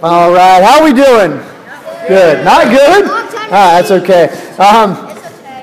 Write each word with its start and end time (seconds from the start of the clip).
All 0.00 0.32
right, 0.32 0.62
how 0.62 0.78
are 0.78 0.84
we 0.84 0.92
doing? 0.92 1.32
Good. 2.06 2.44
Not 2.44 2.68
good? 2.68 3.04
Ah, 3.50 3.80
that's 3.80 3.90
okay. 3.90 4.28
Um, 4.56 4.94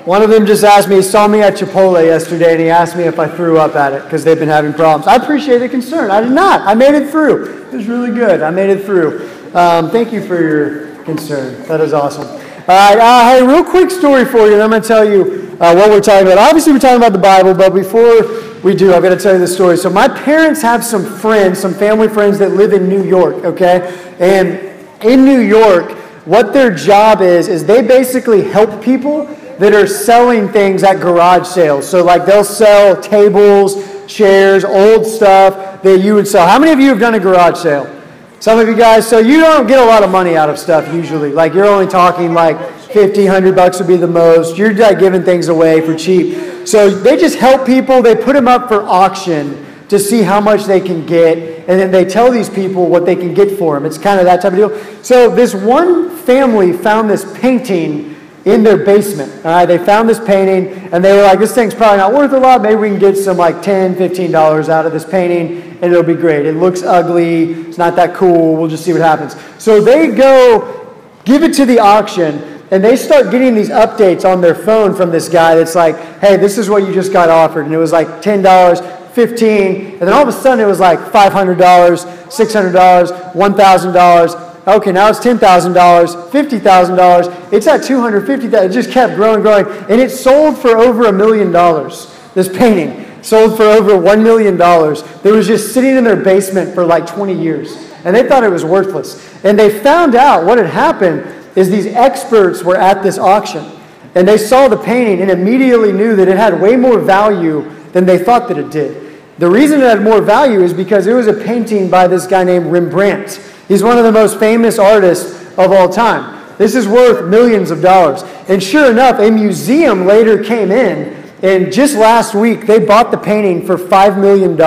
one 0.05 0.21
of 0.21 0.29
them 0.29 0.46
just 0.46 0.65
asked 0.65 0.89
me, 0.89 0.97
he 0.97 1.01
saw 1.04 1.25
me 1.25 1.42
at 1.42 1.54
Chipotle 1.54 2.04
yesterday, 2.04 2.52
and 2.52 2.60
he 2.60 2.70
asked 2.70 2.98
me 2.98 3.04
if 3.04 3.18
I 3.18 3.29
threw 3.29 3.58
up 3.58 3.78
at 3.78 3.94
it 3.94 4.04
because 4.04 4.26
they've 4.26 4.38
been 4.38 4.50
having 4.50 4.74
problems. 4.74 5.08
I 5.08 5.16
appreciate 5.16 5.60
the 5.60 5.70
concern. 5.70 6.12
I 6.12 6.20
did 6.20 6.34
not. 6.34 6.68
I 6.68 6.74
made 6.74 6.96
it 6.96 7.12
through. 7.12 7.66
It 7.68 7.76
was 7.76 7.88
really 7.88 8.13
good. 8.13 8.42
I 8.42 8.50
made 8.50 8.70
it 8.70 8.84
through. 8.84 9.32
Um, 9.54 9.90
thank 9.90 10.12
you 10.12 10.21
for 10.21 10.42
your 10.42 11.02
concern. 11.06 11.63
That 11.70 11.79
is 11.79 11.94
awesome. 11.94 12.28
All 12.28 12.36
right, 12.67 12.97
uh, 12.97 13.29
hey, 13.29 13.47
real 13.47 13.63
quick 13.63 13.90
story 13.90 14.26
for 14.26 14.47
you, 14.47 14.56
and 14.56 14.62
I'm 14.62 14.70
going 14.70 14.81
to 14.81 14.88
tell 14.88 15.10
you 15.10 15.56
uh, 15.62 15.74
what 15.74 15.90
we're 15.90 16.02
talking 16.02 16.27
about. 16.27 16.40
Obviously, 16.40 16.73
we're 16.73 16.80
talking 16.80 16.98
about 16.98 17.13
the 17.13 17.20
Bible, 17.20 17.54
but 17.54 17.73
before 17.73 18.23
we 18.63 18.76
do, 18.76 18.94
I've 18.94 19.02
got 19.02 19.09
to 19.09 19.17
tell 19.17 19.34
you 19.34 19.40
the 19.40 19.48
story. 19.48 19.77
So, 19.77 19.90
my 19.90 20.09
parents 20.09 20.62
have 20.62 20.84
some 20.84 21.05
friends, 21.05 21.58
some 21.59 21.73
family 21.73 22.09
friends 22.09 22.38
that 22.40 22.52
live 22.52 22.73
in 22.73 22.90
New 22.90 23.04
York, 23.04 23.45
okay? 23.45 24.05
And 24.20 24.59
in 25.04 25.26
New 25.26 25.40
York, 25.40 25.91
what 26.26 26.54
their 26.54 26.73
job 26.73 27.22
is, 27.22 27.48
is 27.48 27.66
they 27.66 27.82
basically 27.82 28.44
help 28.44 28.84
people 28.84 29.26
that 29.60 29.73
are 29.73 29.88
selling 29.88 30.50
things 30.50 30.84
at 30.84 31.00
garage 31.00 31.48
sales. 31.48 31.88
So, 31.88 32.04
like, 32.04 32.26
they'll 32.26 32.44
sell 32.44 33.00
tables, 33.00 34.06
chairs, 34.08 34.66
old 34.66 35.06
stuff 35.06 35.82
that 35.82 36.00
you 36.00 36.16
would 36.16 36.28
sell. 36.28 36.48
How 36.48 36.59
many 36.59 36.72
of 36.72 36.80
you 36.80 36.90
have 36.90 37.00
done 37.00 37.16
a 37.16 37.20
garage 37.20 37.58
sale? 37.58 37.92
Some 38.40 38.59
of 38.59 38.68
you 38.68 38.76
guys, 38.76 39.08
so 39.08 39.20
you 39.20 39.40
don't 39.40 39.66
get 39.66 39.80
a 39.80 39.86
lot 39.86 40.04
of 40.04 40.12
money 40.12 40.36
out 40.36 40.50
of 40.50 40.59
stuff 40.59 40.94
usually. 40.94 41.32
Like, 41.32 41.54
you're 41.54 41.66
only 41.66 41.88
talking 41.88 42.34
like 42.34 42.59
50, 42.82 43.23
100 43.23 43.56
bucks 43.56 43.80
would 43.80 43.88
be 43.88 43.95
the 43.95 44.08
most. 44.08 44.58
You're 44.58 44.73
like 44.73 45.00
giving 45.00 45.23
things 45.23 45.48
away 45.48 45.82
for 45.82 45.95
cheap. 45.95 46.68
So, 46.68 46.90
they 46.90 47.18
just 47.18 47.38
help 47.38 47.66
people, 47.66 48.02
they 48.02 48.16
put 48.16 48.34
them 48.34 48.48
up 48.48 48.68
for 48.68 48.84
auction 48.84 49.65
to 49.89 49.99
see 49.99 50.21
how 50.21 50.41
much 50.41 50.66
they 50.66 50.80
can 50.80 51.05
get, 51.05 51.38
and 51.67 51.80
then 51.80 51.91
they 51.91 52.05
tell 52.05 52.31
these 52.31 52.49
people 52.49 52.88
what 52.88 53.05
they 53.05 53.16
can 53.16 53.34
get 53.34 53.57
for 53.57 53.75
them. 53.75 53.85
It's 53.85 53.98
kind 53.98 54.20
of 54.20 54.25
that 54.25 54.41
type 54.41 54.53
of 54.53 54.58
deal. 54.58 55.03
So 55.03 55.30
this 55.30 55.53
one 55.53 56.09
family 56.09 56.73
found 56.73 57.09
this 57.09 57.25
painting 57.39 58.16
in 58.45 58.64
their 58.64 58.77
basement. 58.77 59.31
All 59.45 59.52
right, 59.52 59.66
they 59.66 59.77
found 59.77 60.08
this 60.08 60.19
painting, 60.19 60.67
and 60.92 61.03
they 61.03 61.16
were 61.16 61.23
like, 61.23 61.39
"This 61.39 61.53
thing's 61.53 61.73
probably 61.73 61.97
not 61.97 62.14
worth 62.14 62.31
a 62.33 62.39
lot. 62.39 62.61
Maybe 62.61 62.75
we 62.75 62.89
can 62.89 63.00
get 63.00 63.17
some 63.17 63.38
like 63.38 63.61
10 63.61 64.31
dollars 64.31 64.69
out 64.69 64.86
of 64.86 64.94
this 64.94 65.05
painting, 65.05 65.77
and 65.81 65.92
it'll 65.92 66.03
be 66.03 66.14
great. 66.16 66.45
It 66.45 66.55
looks 66.55 66.83
ugly. 66.83 67.53
It's 67.67 67.77
not 67.77 67.95
that 67.95 68.14
cool. 68.14 68.55
We'll 68.55 68.70
just 68.70 68.86
see 68.86 68.94
what 68.94 69.02
happens." 69.02 69.36
So 69.58 69.81
they 69.81 70.08
go 70.08 70.94
give 71.25 71.44
it 71.44 71.53
to 71.55 71.66
the 71.66 71.80
auction 71.80 72.55
and 72.72 72.83
they 72.83 72.95
start 72.95 73.31
getting 73.31 73.53
these 73.53 73.70
updates 73.70 74.25
on 74.25 74.42
their 74.42 74.55
phone 74.55 74.95
from 74.95 75.11
this 75.11 75.30
guy 75.30 75.55
that's 75.55 75.75
like, 75.75 75.95
hey, 76.20 76.38
this 76.38 76.58
is 76.58 76.70
what 76.70 76.83
you 76.83 76.94
just 76.94 77.14
got 77.14 77.30
offered. 77.30 77.66
And 77.66 77.73
it 77.73 77.77
was 77.77 77.92
like 77.92 78.08
$10, 78.22 79.05
15 79.16 79.94
and 79.94 80.02
then 80.02 80.13
all 80.13 80.21
of 80.21 80.27
a 80.27 80.31
sudden 80.31 80.59
it 80.63 80.67
was 80.67 80.80
like 80.80 80.99
$500 80.99 81.55
$600 81.55 83.33
$1000 83.33 84.67
okay 84.67 84.91
now 84.91 85.09
it's 85.09 85.19
$10000 85.19 86.31
$50000 86.31 87.53
it's 87.53 87.67
at 87.67 87.81
$250000 87.81 88.53
it 88.66 88.71
just 88.71 88.91
kept 88.91 89.16
growing 89.16 89.41
growing 89.41 89.66
and 89.89 90.02
it 90.02 90.11
sold 90.11 90.58
for 90.58 90.77
over 90.77 91.05
a 91.05 91.13
million 91.13 91.52
dollars 91.52 92.11
this 92.36 92.49
painting. 92.49 93.03
Sold 93.23 93.58
for 93.58 93.63
over 93.63 93.93
$1 93.93 94.21
million 94.21 94.55
that 94.55 95.23
was 95.23 95.47
just 95.47 95.73
sitting 95.73 95.95
in 95.95 96.03
their 96.03 96.21
basement 96.21 96.75
for 96.75 96.86
like 96.86 97.08
20 97.08 97.33
years 97.33 97.75
and 98.03 98.16
they 98.16 98.27
thought 98.27 98.43
it 98.43 98.52
was 98.52 98.63
worthless. 98.63 99.43
And 99.43 99.58
they 99.58 99.80
found 99.80 100.13
out 100.13 100.45
what 100.45 100.59
had 100.59 100.67
happened 100.67 101.25
is 101.55 101.71
these 101.71 101.88
experts 101.88 102.63
were 102.63 102.75
at 102.75 103.02
this 103.02 103.17
auction 103.17 103.66
and 104.13 104.27
they 104.27 104.38
saw 104.38 104.67
the 104.67 104.77
painting 104.77 105.21
and 105.21 105.31
immediately 105.31 105.91
knew 105.91 106.16
that 106.16 106.27
it 106.27 106.38
had 106.38 106.61
way 106.61 106.75
more 106.75 106.99
value 106.99 107.67
than 107.93 108.05
they 108.05 108.19
thought 108.19 108.47
that 108.49 108.59
it 108.59 108.69
did 108.69 109.05
the 109.38 109.50
reason 109.50 109.81
it 109.81 109.86
had 109.86 110.02
more 110.02 110.22
value 110.22 110.61
is 110.61 110.73
because 110.73 111.08
it 111.08 111.14
was 111.14 111.28
a 111.28 111.33
painting 111.33 111.89
by 111.89 112.08
this 112.08 112.25
guy 112.25 112.44
named 112.44 112.67
Rembrandt. 112.67 113.42
He's 113.67 113.83
one 113.83 113.97
of 113.97 114.03
the 114.03 114.11
most 114.11 114.39
famous 114.39 114.80
artists 114.80 115.42
of 115.58 115.72
all 115.72 115.89
time. 115.89 116.36
This 116.58 116.73
is 116.73 116.88
worth 116.88 117.27
millions 117.27 117.69
of 117.72 117.81
dollars. 117.81 118.23
And 118.47 118.64
sure 118.64 118.89
enough, 118.89 119.19
a 119.19 119.30
museum 119.30 120.05
later 120.05 120.42
came 120.42 120.72
in, 120.72 121.31
and 121.42 121.72
just 121.72 121.95
last 121.95 122.33
week 122.33 122.65
they 122.65 122.80
bought 122.80 123.11
the 123.11 123.17
painting 123.17 123.65
for 123.65 123.77
$5 123.77 124.20
million. 124.20 124.58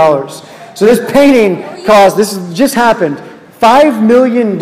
So 0.77 0.85
this 0.85 1.11
painting 1.11 1.87
cost, 1.87 2.17
this 2.17 2.53
just 2.53 2.75
happened, 2.75 3.17
$5 3.61 4.03
million 4.03 4.59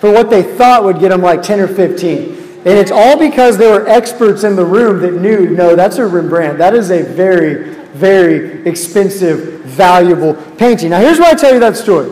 for 0.00 0.12
what 0.12 0.30
they 0.30 0.42
thought 0.42 0.82
would 0.84 0.98
get 0.98 1.10
them 1.10 1.22
like 1.22 1.42
10 1.42 1.60
or 1.60 1.68
15. 1.68 2.42
And 2.64 2.78
it's 2.78 2.90
all 2.90 3.18
because 3.18 3.56
there 3.56 3.78
were 3.78 3.88
experts 3.88 4.44
in 4.44 4.56
the 4.56 4.64
room 4.64 5.00
that 5.02 5.20
knew, 5.20 5.50
no, 5.50 5.76
that's 5.76 5.98
a 5.98 6.06
Rembrandt. 6.06 6.58
That 6.58 6.74
is 6.74 6.90
a 6.90 7.02
very 7.02 7.81
very 7.92 8.66
expensive, 8.66 9.60
valuable 9.60 10.34
painting. 10.56 10.90
Now, 10.90 11.00
here's 11.00 11.18
why 11.18 11.30
I 11.30 11.34
tell 11.34 11.52
you 11.52 11.60
that 11.60 11.76
story. 11.76 12.08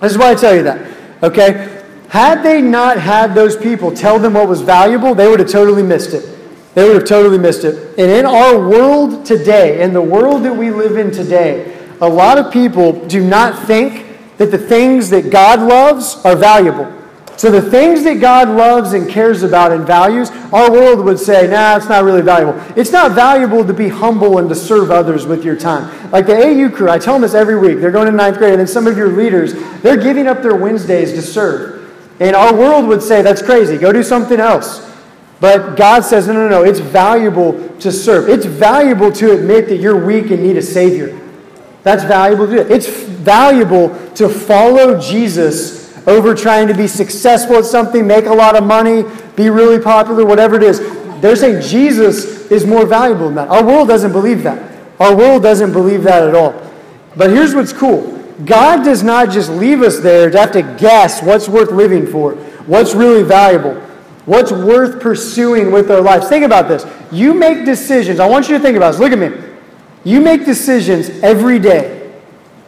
This 0.00 0.12
is 0.12 0.18
why 0.18 0.30
I 0.30 0.34
tell 0.34 0.54
you 0.54 0.62
that. 0.62 0.96
Okay? 1.22 1.84
Had 2.08 2.42
they 2.42 2.62
not 2.62 2.98
had 2.98 3.34
those 3.34 3.56
people 3.56 3.92
tell 3.92 4.18
them 4.18 4.34
what 4.34 4.48
was 4.48 4.62
valuable, 4.62 5.14
they 5.14 5.28
would 5.28 5.40
have 5.40 5.50
totally 5.50 5.82
missed 5.82 6.14
it. 6.14 6.38
They 6.74 6.84
would 6.84 6.94
have 6.94 7.06
totally 7.06 7.38
missed 7.38 7.64
it. 7.64 7.98
And 7.98 8.10
in 8.10 8.24
our 8.24 8.56
world 8.58 9.26
today, 9.26 9.82
in 9.82 9.92
the 9.92 10.02
world 10.02 10.44
that 10.44 10.54
we 10.54 10.70
live 10.70 10.96
in 10.96 11.10
today, 11.10 11.76
a 12.00 12.08
lot 12.08 12.38
of 12.38 12.52
people 12.52 13.06
do 13.06 13.22
not 13.24 13.66
think 13.66 14.06
that 14.36 14.50
the 14.50 14.58
things 14.58 15.10
that 15.10 15.30
God 15.30 15.60
loves 15.60 16.24
are 16.24 16.36
valuable. 16.36 16.97
So 17.38 17.52
the 17.52 17.62
things 17.62 18.02
that 18.02 18.20
God 18.20 18.48
loves 18.48 18.94
and 18.94 19.08
cares 19.08 19.44
about 19.44 19.70
and 19.70 19.86
values, 19.86 20.28
our 20.52 20.72
world 20.72 21.04
would 21.04 21.20
say, 21.20 21.46
nah, 21.46 21.76
it's 21.76 21.88
not 21.88 22.02
really 22.02 22.20
valuable. 22.20 22.60
It's 22.76 22.90
not 22.90 23.12
valuable 23.12 23.64
to 23.64 23.72
be 23.72 23.88
humble 23.88 24.38
and 24.38 24.48
to 24.48 24.56
serve 24.56 24.90
others 24.90 25.24
with 25.24 25.44
your 25.44 25.54
time. 25.54 26.10
Like 26.10 26.26
the 26.26 26.36
AU 26.36 26.68
crew, 26.70 26.90
I 26.90 26.98
tell 26.98 27.12
them 27.12 27.22
this 27.22 27.34
every 27.34 27.56
week. 27.56 27.78
They're 27.78 27.92
going 27.92 28.06
to 28.06 28.12
ninth 28.12 28.38
grade, 28.38 28.54
and 28.54 28.60
then 28.60 28.66
some 28.66 28.88
of 28.88 28.96
your 28.96 29.08
leaders, 29.08 29.54
they're 29.82 29.96
giving 29.96 30.26
up 30.26 30.42
their 30.42 30.56
Wednesdays 30.56 31.12
to 31.12 31.22
serve. 31.22 31.94
And 32.18 32.34
our 32.34 32.52
world 32.52 32.88
would 32.88 33.04
say, 33.04 33.22
that's 33.22 33.40
crazy. 33.40 33.78
Go 33.78 33.92
do 33.92 34.02
something 34.02 34.40
else. 34.40 34.84
But 35.38 35.76
God 35.76 36.00
says, 36.04 36.26
no, 36.26 36.32
no, 36.32 36.48
no. 36.48 36.64
It's 36.64 36.80
valuable 36.80 37.68
to 37.78 37.92
serve. 37.92 38.28
It's 38.28 38.46
valuable 38.46 39.12
to 39.12 39.30
admit 39.30 39.68
that 39.68 39.76
you're 39.76 40.04
weak 40.04 40.32
and 40.32 40.42
need 40.42 40.56
a 40.56 40.62
Savior. 40.62 41.16
That's 41.84 42.02
valuable 42.02 42.48
to 42.48 42.64
do. 42.64 42.74
It's 42.74 42.88
valuable 42.88 43.90
to 44.14 44.28
follow 44.28 45.00
Jesus 45.00 45.87
over 46.08 46.34
trying 46.34 46.66
to 46.68 46.74
be 46.74 46.86
successful 46.86 47.56
at 47.56 47.66
something, 47.66 48.06
make 48.06 48.24
a 48.24 48.32
lot 48.32 48.56
of 48.56 48.64
money, 48.64 49.04
be 49.36 49.50
really 49.50 49.78
popular, 49.78 50.24
whatever 50.24 50.56
it 50.56 50.62
is. 50.62 50.80
They're 51.20 51.36
saying 51.36 51.62
Jesus 51.62 52.50
is 52.50 52.64
more 52.64 52.86
valuable 52.86 53.26
than 53.26 53.34
that. 53.34 53.48
Our 53.48 53.64
world 53.64 53.88
doesn't 53.88 54.12
believe 54.12 54.42
that. 54.44 54.72
Our 54.98 55.14
world 55.14 55.42
doesn't 55.42 55.72
believe 55.72 56.02
that 56.04 56.26
at 56.26 56.34
all. 56.34 56.60
But 57.16 57.30
here's 57.30 57.54
what's 57.54 57.72
cool 57.72 58.14
God 58.44 58.84
does 58.84 59.02
not 59.02 59.30
just 59.30 59.50
leave 59.50 59.82
us 59.82 59.98
there 59.98 60.30
to 60.30 60.38
have 60.38 60.52
to 60.52 60.62
guess 60.78 61.22
what's 61.22 61.48
worth 61.48 61.72
living 61.72 62.06
for, 62.06 62.34
what's 62.66 62.94
really 62.94 63.22
valuable, 63.22 63.74
what's 64.24 64.52
worth 64.52 65.00
pursuing 65.00 65.72
with 65.72 65.90
our 65.90 66.00
lives. 66.00 66.28
Think 66.28 66.44
about 66.44 66.68
this. 66.68 66.86
You 67.12 67.34
make 67.34 67.64
decisions. 67.64 68.20
I 68.20 68.26
want 68.28 68.48
you 68.48 68.56
to 68.56 68.62
think 68.62 68.76
about 68.76 68.92
this. 68.92 69.00
Look 69.00 69.12
at 69.12 69.18
me. 69.18 69.36
You 70.04 70.20
make 70.20 70.44
decisions 70.44 71.10
every 71.22 71.58
day 71.58 71.97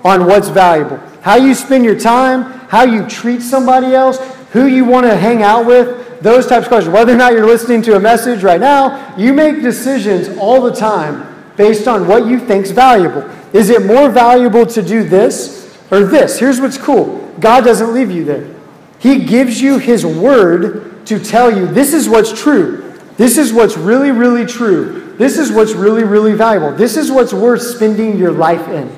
on 0.05 0.27
what's 0.27 0.49
valuable. 0.49 0.99
How 1.23 1.37
you 1.37 1.55
spend 1.55 1.85
your 1.85 1.99
time, 1.99 2.43
how 2.69 2.85
you 2.85 3.09
treat 3.09 3.43
somebody 3.43 3.95
else, 3.95 4.19
who 4.53 4.67
you 4.67 4.85
want 4.85 5.07
to 5.07 5.17
hang 5.17 5.43
out 5.43 5.67
with, 5.67 6.21
those 6.21 6.47
types 6.47 6.67
of 6.67 6.69
questions. 6.69 6.93
Whether 6.93 7.15
or 7.15 7.17
not 7.17 7.33
you're 7.33 7.47
listening 7.47 7.83
to 7.83 7.97
a 7.97 8.01
message 8.01 8.43
right 8.43 8.61
now, 8.61 9.17
you 9.17 9.33
make 9.33 9.63
decisions 9.63 10.37
all 10.39 10.61
the 10.63 10.75
time 10.75 11.27
based 11.57 11.89
on 11.89 12.07
what 12.07 12.27
you 12.27 12.39
think's 12.39 12.71
valuable. 12.71 13.23
Is 13.53 13.71
it 13.71 13.85
more 13.85 14.11
valuable 14.11 14.67
to 14.67 14.83
do 14.83 15.03
this 15.03 15.79
or 15.91 16.05
this? 16.05 16.39
Here's 16.39 16.61
what's 16.61 16.79
cool. 16.79 17.19
God 17.41 17.65
doesn't 17.65 17.93
leave 17.93 18.11
you 18.11 18.25
there. 18.25 18.55
He 18.99 19.25
gives 19.25 19.61
you 19.61 19.79
his 19.79 20.05
word 20.05 21.07
to 21.07 21.19
tell 21.19 21.55
you 21.55 21.67
this 21.67 21.95
is 21.95 22.09
what's 22.09 22.39
true. 22.39 22.99
This 23.17 23.39
is 23.39 23.53
what's 23.53 23.77
really, 23.77 24.11
really 24.11 24.47
true. 24.47 25.15
This 25.17 25.39
is 25.39 25.51
what's 25.51 25.73
really, 25.73 26.05
really 26.05 26.35
valuable. 26.35 26.73
This 26.73 26.97
is 26.97 27.11
what's 27.11 27.33
worth 27.33 27.63
spending 27.63 28.17
your 28.17 28.33
life 28.33 28.67
in. 28.69 28.89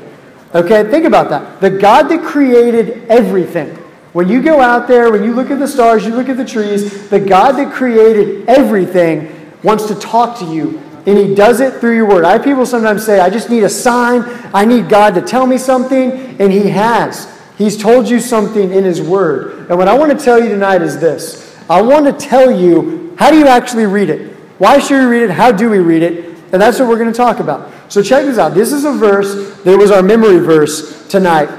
Okay, 0.55 0.89
think 0.91 1.05
about 1.05 1.31
that. 1.31 1.61
The 1.61 1.71
God 1.71 2.05
that 2.05 2.23
created 2.23 3.09
everything. 3.09 3.75
When 4.13 4.29
you 4.29 4.43
go 4.43 4.61
out 4.61 4.87
there, 4.89 5.11
when 5.11 5.25
you 5.25 5.35
look 5.35 5.51
at 5.51 5.59
the 5.59 5.67
stars, 5.67 6.05
you 6.05 6.15
look 6.15 6.29
at 6.29 6.37
the 6.37 6.45
trees, 6.45 7.09
the 7.09 7.19
God 7.19 7.53
that 7.53 7.73
created 7.73 8.47
everything 8.49 9.51
wants 9.63 9.87
to 9.87 9.95
talk 9.95 10.39
to 10.41 10.45
you. 10.45 10.79
And 11.07 11.19
he 11.19 11.35
does 11.35 11.61
it 11.61 11.81
through 11.81 11.97
your 11.97 12.07
word. 12.07 12.25
I 12.25 12.39
people 12.39 12.67
sometimes 12.67 13.05
say, 13.05 13.19
I 13.19 13.31
just 13.31 13.49
need 13.49 13.65
a 13.65 13.69
sign. 13.69 14.23
I 14.55 14.65
need 14.65 14.89
God 14.89 15.15
to 15.15 15.23
tell 15.23 15.47
me 15.47 15.57
something. 15.57 16.13
And 16.39 16.53
he 16.53 16.69
has. 16.69 17.29
He's 17.57 17.81
told 17.81 18.09
you 18.09 18.21
something 18.21 18.73
in 18.73 18.85
his 18.85 19.01
word. 19.01 19.71
And 19.71 19.79
what 19.79 19.89
I 19.89 19.97
want 19.97 20.17
to 20.17 20.23
tell 20.23 20.43
you 20.43 20.49
tonight 20.49 20.83
is 20.83 20.99
this 20.99 21.59
I 21.71 21.81
want 21.81 22.07
to 22.07 22.13
tell 22.13 22.51
you 22.51 23.15
how 23.19 23.31
do 23.31 23.39
you 23.39 23.47
actually 23.47 23.87
read 23.87 24.11
it? 24.11 24.33
Why 24.59 24.79
should 24.79 25.01
we 25.01 25.07
read 25.07 25.23
it? 25.23 25.31
How 25.31 25.53
do 25.53 25.71
we 25.71 25.79
read 25.79 26.03
it? 26.03 26.25
And 26.53 26.61
that's 26.61 26.79
what 26.79 26.89
we're 26.89 26.99
going 26.99 27.11
to 27.11 27.17
talk 27.17 27.41
about. 27.41 27.73
So 27.93 28.03
check 28.03 28.25
this 28.25 28.39
out. 28.39 28.55
This 28.55 28.73
is 28.73 28.87
a 28.87 28.93
verse 28.93 29.61
that 29.65 29.77
was 29.77 29.91
our 29.91 30.03
memory 30.03 30.39
verse 30.39 31.07
tonight. 31.09 31.51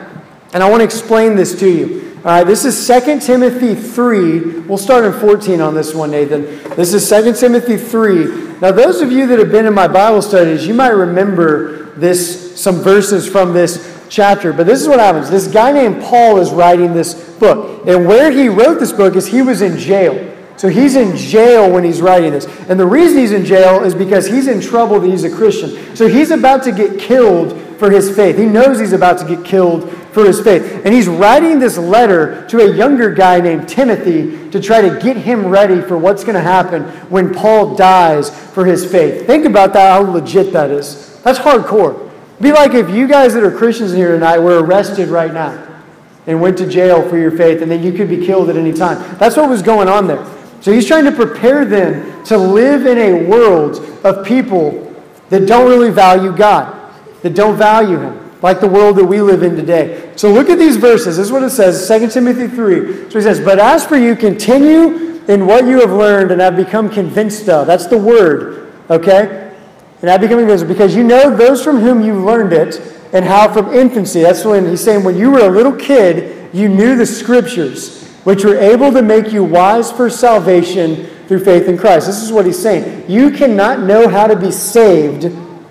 And 0.51 0.63
I 0.63 0.67
want 0.67 0.79
to 0.79 0.83
explain 0.83 1.35
this 1.35 1.53
to 1.59 1.69
you. 1.69 2.17
All 2.17 2.23
right, 2.23 2.43
this 2.43 2.65
is 2.65 2.87
2 2.87 3.19
Timothy 3.19 3.75
3. 3.75 4.61
We'll 4.61 4.79
start 4.79 5.05
in 5.05 5.13
14 5.13 5.61
on 5.61 5.75
this 5.75 5.93
one, 5.93 6.09
Nathan. 6.09 6.41
This 6.75 6.95
is 6.95 7.07
2 7.07 7.35
Timothy 7.35 7.77
3. 7.77 8.61
Now, 8.61 8.71
those 8.71 8.99
of 9.01 9.11
you 9.11 9.27
that 9.27 9.37
have 9.37 9.51
been 9.51 9.67
in 9.67 9.75
my 9.75 9.87
Bible 9.87 10.23
studies, 10.23 10.65
you 10.65 10.73
might 10.73 10.87
remember 10.87 11.91
this 11.97 12.59
some 12.59 12.77
verses 12.77 13.29
from 13.29 13.53
this 13.53 14.03
chapter. 14.09 14.51
But 14.53 14.65
this 14.65 14.81
is 14.81 14.87
what 14.87 14.97
happens. 14.97 15.29
This 15.29 15.45
guy 15.45 15.71
named 15.71 16.01
Paul 16.01 16.39
is 16.39 16.49
writing 16.49 16.95
this 16.95 17.13
book. 17.37 17.85
And 17.87 18.07
where 18.07 18.31
he 18.31 18.49
wrote 18.49 18.79
this 18.79 18.91
book 18.91 19.15
is 19.15 19.27
he 19.27 19.43
was 19.43 19.61
in 19.61 19.77
jail. 19.77 20.32
So 20.55 20.69
he's 20.69 20.95
in 20.95 21.17
jail 21.17 21.71
when 21.71 21.83
he's 21.83 22.01
writing 22.01 22.31
this. 22.31 22.45
And 22.69 22.79
the 22.79 22.85
reason 22.85 23.17
he's 23.17 23.31
in 23.31 23.43
jail 23.43 23.83
is 23.83 23.95
because 23.95 24.27
he's 24.27 24.47
in 24.47 24.61
trouble 24.61 24.99
that 24.99 25.09
he's 25.09 25.23
a 25.23 25.29
Christian. 25.29 25.95
So 25.95 26.07
he's 26.07 26.31
about 26.31 26.63
to 26.63 26.71
get 26.71 26.99
killed 26.99 27.59
for 27.77 27.89
his 27.89 28.15
faith. 28.15 28.37
He 28.37 28.45
knows 28.45 28.79
he's 28.79 28.93
about 28.93 29.17
to 29.19 29.25
get 29.25 29.43
killed 29.43 29.91
for 30.13 30.23
his 30.23 30.39
faith. 30.39 30.85
And 30.85 30.93
he's 30.93 31.07
writing 31.07 31.59
this 31.59 31.77
letter 31.77 32.47
to 32.47 32.59
a 32.59 32.75
younger 32.75 33.11
guy 33.11 33.41
named 33.41 33.67
Timothy 33.67 34.49
to 34.51 34.61
try 34.61 34.81
to 34.81 34.99
get 34.99 35.17
him 35.17 35.47
ready 35.47 35.81
for 35.81 35.97
what's 35.97 36.23
going 36.23 36.35
to 36.35 36.41
happen 36.41 36.83
when 37.09 37.33
Paul 37.33 37.75
dies 37.75 38.29
for 38.29 38.65
his 38.65 38.89
faith. 38.89 39.25
Think 39.25 39.45
about 39.45 39.73
that, 39.73 39.91
how 39.91 40.09
legit 40.09 40.53
that 40.53 40.69
is. 40.69 41.19
That's 41.23 41.39
hardcore. 41.39 42.11
Be 42.39 42.51
like 42.51 42.73
if 42.73 42.89
you 42.89 43.07
guys 43.07 43.33
that 43.33 43.43
are 43.43 43.51
Christians 43.51 43.91
in 43.91 43.97
here 43.97 44.11
tonight 44.13 44.39
were 44.39 44.63
arrested 44.63 45.09
right 45.09 45.33
now 45.33 45.81
and 46.25 46.39
went 46.39 46.57
to 46.59 46.67
jail 46.67 47.07
for 47.09 47.17
your 47.17 47.31
faith, 47.31 47.61
and 47.61 47.69
then 47.69 47.83
you 47.83 47.91
could 47.91 48.07
be 48.07 48.25
killed 48.25 48.49
at 48.49 48.55
any 48.55 48.71
time. 48.71 49.17
That's 49.17 49.35
what 49.35 49.49
was 49.49 49.61
going 49.61 49.89
on 49.89 50.07
there. 50.07 50.23
So 50.63 50.71
he's 50.71 50.87
trying 50.87 51.03
to 51.03 51.11
prepare 51.11 51.65
them 51.65 52.23
to 52.23 52.37
live 52.37 52.85
in 52.85 52.97
a 52.97 53.27
world 53.27 53.79
of 54.05 54.25
people 54.25 54.95
that 55.27 55.45
don't 55.45 55.69
really 55.69 55.91
value 55.91 56.33
God, 56.33 56.95
that 57.21 57.35
don't 57.35 57.57
value 57.57 57.99
Him, 57.99 58.31
like 58.41 58.61
the 58.61 58.69
world 58.69 58.95
that 58.95 59.03
we 59.03 59.19
live 59.19 59.43
in 59.43 59.57
today. 59.57 60.13
So 60.15 60.31
look 60.31 60.49
at 60.49 60.57
these 60.57 60.77
verses. 60.77 61.17
This 61.17 61.25
is 61.25 61.33
what 61.33 61.43
it 61.43 61.49
says 61.49 61.85
2 61.85 62.07
Timothy 62.07 62.47
3. 62.47 63.11
So 63.11 63.19
he 63.19 63.21
says, 63.21 63.41
But 63.41 63.59
as 63.59 63.85
for 63.85 63.97
you, 63.97 64.15
continue 64.15 65.21
in 65.27 65.45
what 65.47 65.65
you 65.65 65.81
have 65.81 65.91
learned 65.91 66.31
and 66.31 66.39
have 66.39 66.55
become 66.55 66.89
convinced 66.89 67.49
of. 67.49 67.67
That's 67.67 67.87
the 67.87 67.97
word, 67.97 68.71
okay? 68.89 69.53
And 69.99 70.09
have 70.09 70.21
become 70.21 70.39
convinced 70.39 70.69
because 70.69 70.95
you 70.95 71.03
know 71.03 71.35
those 71.35 71.61
from 71.61 71.81
whom 71.81 72.01
you 72.01 72.23
learned 72.23 72.53
it 72.53 72.79
and 73.11 73.25
how 73.25 73.51
from 73.51 73.73
infancy. 73.73 74.21
That's 74.21 74.45
when 74.45 74.69
he's 74.69 74.81
saying, 74.81 75.03
when 75.03 75.17
you 75.17 75.29
were 75.31 75.45
a 75.45 75.51
little 75.51 75.75
kid, 75.75 76.55
you 76.55 76.69
knew 76.69 76.95
the 76.95 77.05
scriptures 77.05 78.02
which 78.23 78.43
were 78.43 78.55
able 78.55 78.91
to 78.91 79.01
make 79.01 79.31
you 79.31 79.43
wise 79.43 79.91
for 79.91 80.09
salvation 80.09 81.07
through 81.27 81.43
faith 81.43 81.67
in 81.67 81.77
Christ. 81.77 82.07
This 82.07 82.21
is 82.21 82.31
what 82.31 82.45
he's 82.45 82.59
saying. 82.59 83.09
You 83.09 83.31
cannot 83.31 83.81
know 83.81 84.07
how 84.07 84.27
to 84.27 84.35
be 84.35 84.51
saved 84.51 85.23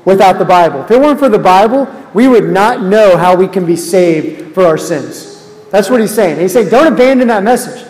without 0.05 0.39
the 0.39 0.45
Bible. 0.45 0.83
If 0.83 0.91
it 0.91 1.01
weren't 1.01 1.19
for 1.19 1.29
the 1.29 1.39
Bible, 1.39 1.87
we 2.15 2.29
would 2.29 2.51
not 2.51 2.83
know 2.83 3.17
how 3.17 3.37
we 3.37 3.49
can 3.49 3.65
be 3.65 3.77
saved 3.77 4.55
for 4.55 4.67
our 4.67 4.79
sins. 4.79 5.49
That's 5.71 5.89
what 5.89 6.01
he's 6.01 6.15
saying. 6.15 6.41
He's 6.41 6.53
saying, 6.53 6.69
don't 6.69 6.93
abandon 6.93 7.29
that 7.29 7.43
message. 7.43 7.89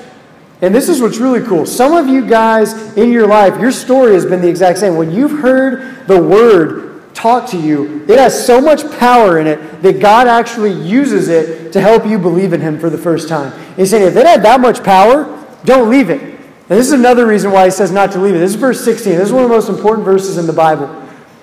And 0.60 0.72
this 0.72 0.88
is 0.88 1.02
what's 1.02 1.18
really 1.18 1.44
cool. 1.44 1.66
Some 1.66 1.92
of 1.92 2.06
you 2.06 2.24
guys 2.24 2.96
in 2.96 3.10
your 3.10 3.26
life, 3.26 3.60
your 3.60 3.72
story 3.72 4.14
has 4.14 4.24
been 4.24 4.40
the 4.40 4.48
exact 4.48 4.78
same. 4.78 4.96
When 4.96 5.10
you've 5.10 5.40
heard 5.40 6.06
the 6.06 6.22
word 6.22 6.91
taught 7.14 7.48
to 7.50 7.58
you, 7.58 8.04
it 8.08 8.18
has 8.18 8.46
so 8.46 8.60
much 8.60 8.82
power 8.98 9.38
in 9.38 9.46
it 9.46 9.82
that 9.82 10.00
God 10.00 10.26
actually 10.26 10.72
uses 10.72 11.28
it 11.28 11.72
to 11.72 11.80
help 11.80 12.06
you 12.06 12.18
believe 12.18 12.52
in 12.52 12.60
Him 12.60 12.78
for 12.78 12.90
the 12.90 12.98
first 12.98 13.28
time. 13.28 13.52
He's 13.76 13.90
saying, 13.90 14.06
if 14.06 14.16
it 14.16 14.26
had 14.26 14.42
that 14.42 14.60
much 14.60 14.82
power, 14.82 15.24
don't 15.64 15.90
leave 15.90 16.10
it. 16.10 16.20
And 16.20 16.78
this 16.78 16.86
is 16.86 16.92
another 16.92 17.26
reason 17.26 17.50
why 17.50 17.66
He 17.66 17.70
says 17.70 17.92
not 17.92 18.12
to 18.12 18.18
leave 18.18 18.34
it. 18.34 18.38
This 18.38 18.52
is 18.52 18.56
verse 18.56 18.84
16. 18.84 19.12
This 19.12 19.28
is 19.28 19.32
one 19.32 19.44
of 19.44 19.50
the 19.50 19.54
most 19.54 19.68
important 19.68 20.04
verses 20.04 20.38
in 20.38 20.46
the 20.46 20.52
Bible. 20.52 20.90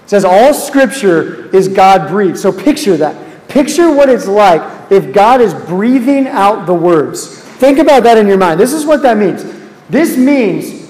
It 0.04 0.10
says, 0.10 0.26
All 0.26 0.54
Scripture 0.54 1.54
is 1.56 1.68
God 1.68 2.10
breathed. 2.10 2.38
So 2.38 2.52
picture 2.52 2.98
that. 2.98 3.48
Picture 3.48 3.92
what 3.92 4.10
it's 4.10 4.28
like 4.28 4.92
if 4.92 5.14
God 5.14 5.42
is 5.42 5.54
breathing 5.54 6.28
out 6.28 6.66
the 6.66 6.74
words. 6.74 7.38
Think 7.38 7.80
about 7.80 8.04
that 8.04 8.18
in 8.18 8.28
your 8.28 8.38
mind. 8.38 8.60
This 8.60 8.74
is 8.74 8.86
what 8.86 9.02
that 9.02 9.18
means. 9.18 9.44
This 9.90 10.16
means 10.16 10.88